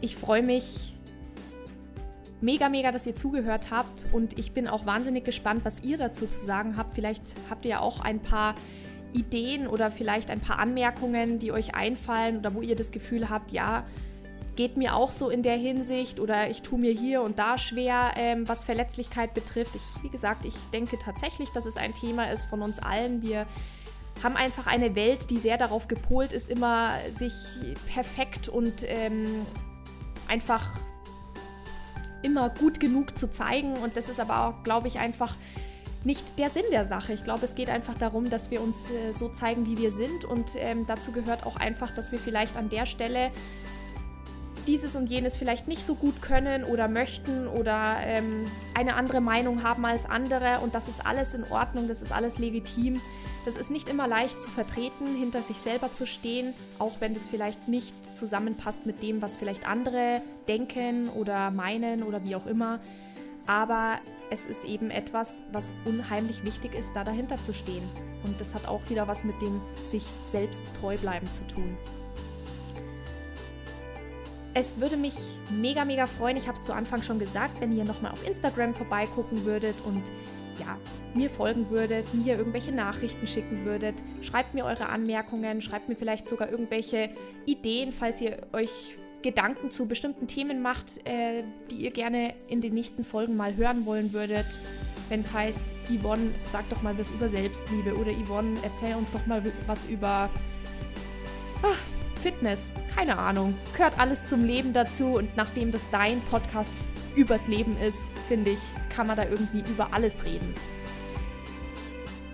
Ich 0.00 0.16
freue 0.16 0.42
mich 0.42 0.94
mega, 2.40 2.68
mega, 2.68 2.90
dass 2.90 3.06
ihr 3.06 3.14
zugehört 3.14 3.70
habt 3.70 4.06
und 4.12 4.38
ich 4.38 4.52
bin 4.52 4.66
auch 4.66 4.84
wahnsinnig 4.84 5.24
gespannt, 5.24 5.64
was 5.64 5.84
ihr 5.84 5.96
dazu 5.96 6.26
zu 6.26 6.44
sagen 6.44 6.76
habt. 6.76 6.96
Vielleicht 6.96 7.22
habt 7.48 7.64
ihr 7.64 7.72
ja 7.72 7.80
auch 7.80 8.00
ein 8.00 8.18
paar 8.18 8.56
Ideen 9.12 9.68
oder 9.68 9.90
vielleicht 9.90 10.30
ein 10.30 10.40
paar 10.40 10.58
Anmerkungen, 10.58 11.38
die 11.38 11.52
euch 11.52 11.74
einfallen 11.74 12.38
oder 12.38 12.54
wo 12.54 12.62
ihr 12.62 12.74
das 12.74 12.90
Gefühl 12.90 13.30
habt, 13.30 13.52
ja, 13.52 13.84
geht 14.56 14.76
mir 14.76 14.96
auch 14.96 15.10
so 15.10 15.30
in 15.30 15.42
der 15.42 15.56
Hinsicht 15.56 16.20
oder 16.20 16.50
ich 16.50 16.62
tue 16.62 16.78
mir 16.78 16.92
hier 16.92 17.22
und 17.22 17.38
da 17.38 17.56
schwer, 17.56 18.12
ähm, 18.16 18.48
was 18.48 18.64
Verletzlichkeit 18.64 19.32
betrifft. 19.34 19.74
Ich, 19.76 20.02
wie 20.02 20.10
gesagt, 20.10 20.44
ich 20.44 20.54
denke 20.72 20.98
tatsächlich, 20.98 21.50
dass 21.50 21.64
es 21.64 21.76
ein 21.76 21.94
Thema 21.94 22.30
ist 22.30 22.46
von 22.46 22.60
uns 22.60 22.78
allen. 22.78 23.22
Wir 23.22 23.46
haben 24.22 24.36
einfach 24.36 24.66
eine 24.66 24.94
Welt, 24.94 25.30
die 25.30 25.38
sehr 25.38 25.58
darauf 25.58 25.88
gepolt 25.88 26.32
ist, 26.32 26.48
immer 26.48 26.98
sich 27.10 27.34
perfekt 27.92 28.48
und 28.48 28.84
ähm, 28.84 29.46
einfach 30.28 30.70
immer 32.22 32.50
gut 32.50 32.80
genug 32.80 33.18
zu 33.18 33.30
zeigen. 33.30 33.74
Und 33.74 33.96
das 33.96 34.08
ist 34.08 34.20
aber 34.20 34.46
auch, 34.46 34.62
glaube 34.62 34.88
ich, 34.88 34.98
einfach 34.98 35.36
nicht 36.04 36.38
der 36.38 36.50
Sinn 36.50 36.64
der 36.72 36.84
Sache. 36.84 37.12
Ich 37.12 37.24
glaube, 37.24 37.44
es 37.44 37.54
geht 37.54 37.70
einfach 37.70 37.96
darum, 37.96 38.30
dass 38.30 38.50
wir 38.50 38.60
uns 38.60 38.90
äh, 38.90 39.12
so 39.12 39.28
zeigen, 39.28 39.66
wie 39.66 39.78
wir 39.78 39.92
sind. 39.92 40.24
Und 40.24 40.50
ähm, 40.56 40.86
dazu 40.86 41.12
gehört 41.12 41.46
auch 41.46 41.56
einfach, 41.56 41.94
dass 41.94 42.12
wir 42.12 42.18
vielleicht 42.18 42.56
an 42.56 42.68
der 42.68 42.86
Stelle 42.86 43.30
dieses 44.66 44.94
und 44.94 45.10
jenes 45.10 45.34
vielleicht 45.36 45.66
nicht 45.66 45.84
so 45.84 45.94
gut 45.94 46.22
können 46.22 46.64
oder 46.64 46.86
möchten 46.86 47.48
oder 47.48 47.96
ähm, 48.04 48.44
eine 48.74 48.94
andere 48.94 49.20
Meinung 49.20 49.62
haben 49.62 49.84
als 49.84 50.06
andere. 50.06 50.60
Und 50.60 50.74
das 50.74 50.88
ist 50.88 51.04
alles 51.04 51.34
in 51.34 51.44
Ordnung, 51.44 51.88
das 51.88 52.02
ist 52.02 52.12
alles 52.12 52.38
legitim. 52.38 53.00
Das 53.44 53.56
ist 53.56 53.70
nicht 53.70 53.88
immer 53.88 54.06
leicht 54.06 54.40
zu 54.40 54.48
vertreten, 54.48 55.16
hinter 55.16 55.42
sich 55.42 55.56
selber 55.56 55.92
zu 55.92 56.06
stehen, 56.06 56.54
auch 56.78 57.00
wenn 57.00 57.12
das 57.12 57.26
vielleicht 57.26 57.66
nicht 57.66 57.94
zusammenpasst 58.16 58.86
mit 58.86 59.02
dem, 59.02 59.20
was 59.20 59.36
vielleicht 59.36 59.66
andere 59.66 60.22
denken 60.46 61.08
oder 61.08 61.50
meinen 61.50 62.04
oder 62.04 62.24
wie 62.24 62.36
auch 62.36 62.46
immer. 62.46 62.78
Aber 63.46 63.98
es 64.30 64.46
ist 64.46 64.64
eben 64.64 64.92
etwas, 64.92 65.42
was 65.50 65.74
unheimlich 65.84 66.44
wichtig 66.44 66.74
ist, 66.74 66.94
da 66.94 67.02
dahinter 67.02 67.42
zu 67.42 67.52
stehen. 67.52 67.82
Und 68.22 68.40
das 68.40 68.54
hat 68.54 68.68
auch 68.68 68.80
wieder 68.88 69.08
was 69.08 69.24
mit 69.24 69.40
dem 69.42 69.60
sich 69.82 70.04
selbst 70.22 70.62
treu 70.80 70.96
bleiben 70.96 71.30
zu 71.32 71.44
tun. 71.48 71.76
Es 74.54 74.78
würde 74.78 74.96
mich 74.98 75.14
mega, 75.50 75.84
mega 75.84 76.06
freuen, 76.06 76.36
ich 76.36 76.46
habe 76.46 76.58
es 76.58 76.62
zu 76.62 76.74
Anfang 76.74 77.02
schon 77.02 77.18
gesagt, 77.18 77.60
wenn 77.60 77.76
ihr 77.76 77.84
nochmal 77.84 78.12
auf 78.12 78.24
Instagram 78.24 78.74
vorbeigucken 78.74 79.44
würdet 79.44 79.74
und 79.84 80.02
ja, 80.58 80.78
mir 81.14 81.30
folgen 81.30 81.70
würdet, 81.70 82.12
mir 82.14 82.36
irgendwelche 82.36 82.72
Nachrichten 82.72 83.26
schicken 83.26 83.64
würdet. 83.64 83.94
Schreibt 84.22 84.54
mir 84.54 84.64
eure 84.64 84.88
Anmerkungen, 84.88 85.62
schreibt 85.62 85.88
mir 85.88 85.96
vielleicht 85.96 86.28
sogar 86.28 86.50
irgendwelche 86.50 87.08
Ideen, 87.46 87.92
falls 87.92 88.20
ihr 88.20 88.38
euch 88.52 88.96
Gedanken 89.22 89.70
zu 89.70 89.86
bestimmten 89.86 90.26
Themen 90.26 90.62
macht, 90.62 91.06
äh, 91.06 91.44
die 91.70 91.76
ihr 91.76 91.92
gerne 91.92 92.34
in 92.48 92.60
den 92.60 92.74
nächsten 92.74 93.04
Folgen 93.04 93.36
mal 93.36 93.56
hören 93.56 93.86
wollen 93.86 94.12
würdet. 94.12 94.46
Wenn 95.08 95.20
es 95.20 95.32
heißt, 95.32 95.76
Yvonne, 95.88 96.32
sag 96.48 96.68
doch 96.70 96.82
mal 96.82 96.98
was 96.98 97.10
über 97.10 97.28
Selbstliebe 97.28 97.94
oder 97.94 98.12
Yvonne, 98.12 98.58
erzähl 98.62 98.94
uns 98.96 99.12
doch 99.12 99.26
mal 99.26 99.42
was 99.66 99.86
über 99.86 100.30
ah, 101.62 101.74
Fitness. 102.20 102.70
Keine 102.94 103.18
Ahnung. 103.18 103.54
Gehört 103.76 103.98
alles 103.98 104.24
zum 104.24 104.44
Leben 104.44 104.72
dazu 104.72 105.06
und 105.06 105.36
nachdem 105.36 105.70
das 105.70 105.88
dein 105.90 106.20
Podcast 106.22 106.72
übers 107.16 107.48
Leben 107.48 107.76
ist, 107.76 108.10
finde 108.28 108.52
ich, 108.52 108.60
kann 108.94 109.06
man 109.06 109.16
da 109.16 109.24
irgendwie 109.24 109.60
über 109.70 109.92
alles 109.92 110.24
reden. 110.24 110.54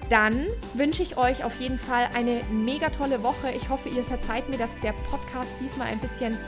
dann 0.09 0.47
wünsche 0.75 1.03
ich 1.03 1.19
euch 1.19 1.45
auf 1.45 1.61
jeden 1.61 1.79
Fall 1.79 2.09
eine 2.15 2.43
mega 2.51 2.89
tolle 2.89 3.23
Woche. 3.23 3.53
Ich 3.55 3.69
hoffe, 3.69 3.91
ihr 3.91 4.03
verzeiht 4.03 4.49
mir, 4.49 4.57
dass 4.57 4.79
der 4.81 4.93
Podcast 4.93 5.55
diesmal 5.61 5.89
ein 5.89 6.01
bisschen 6.01 6.39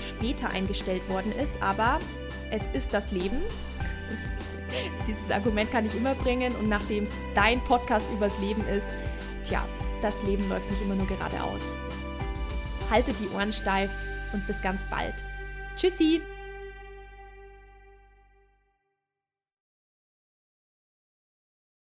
später 0.00 0.50
eingestellt 0.50 1.08
worden 1.08 1.32
ist, 1.32 1.62
aber 1.62 1.98
es 2.50 2.66
ist 2.72 2.92
das 2.92 3.12
Leben. 3.12 3.42
Dieses 5.06 5.30
Argument 5.30 5.70
kann 5.70 5.86
ich 5.86 5.94
immer 5.94 6.14
bringen 6.14 6.54
und 6.56 6.68
nachdem 6.68 7.04
es 7.04 7.12
dein 7.34 7.62
Podcast 7.62 8.06
übers 8.12 8.36
Leben 8.38 8.66
ist, 8.66 8.90
tja, 9.44 9.68
das 10.02 10.20
Leben 10.24 10.48
läuft 10.48 10.68
nicht 10.70 10.82
immer 10.82 10.96
nur 10.96 11.06
geradeaus. 11.06 11.72
Haltet 12.90 13.16
die 13.20 13.34
Ohren 13.34 13.52
steif 13.52 13.90
und 14.32 14.46
bis 14.46 14.60
ganz 14.60 14.82
bald. 14.84 15.14
Tschüssi! 15.76 16.22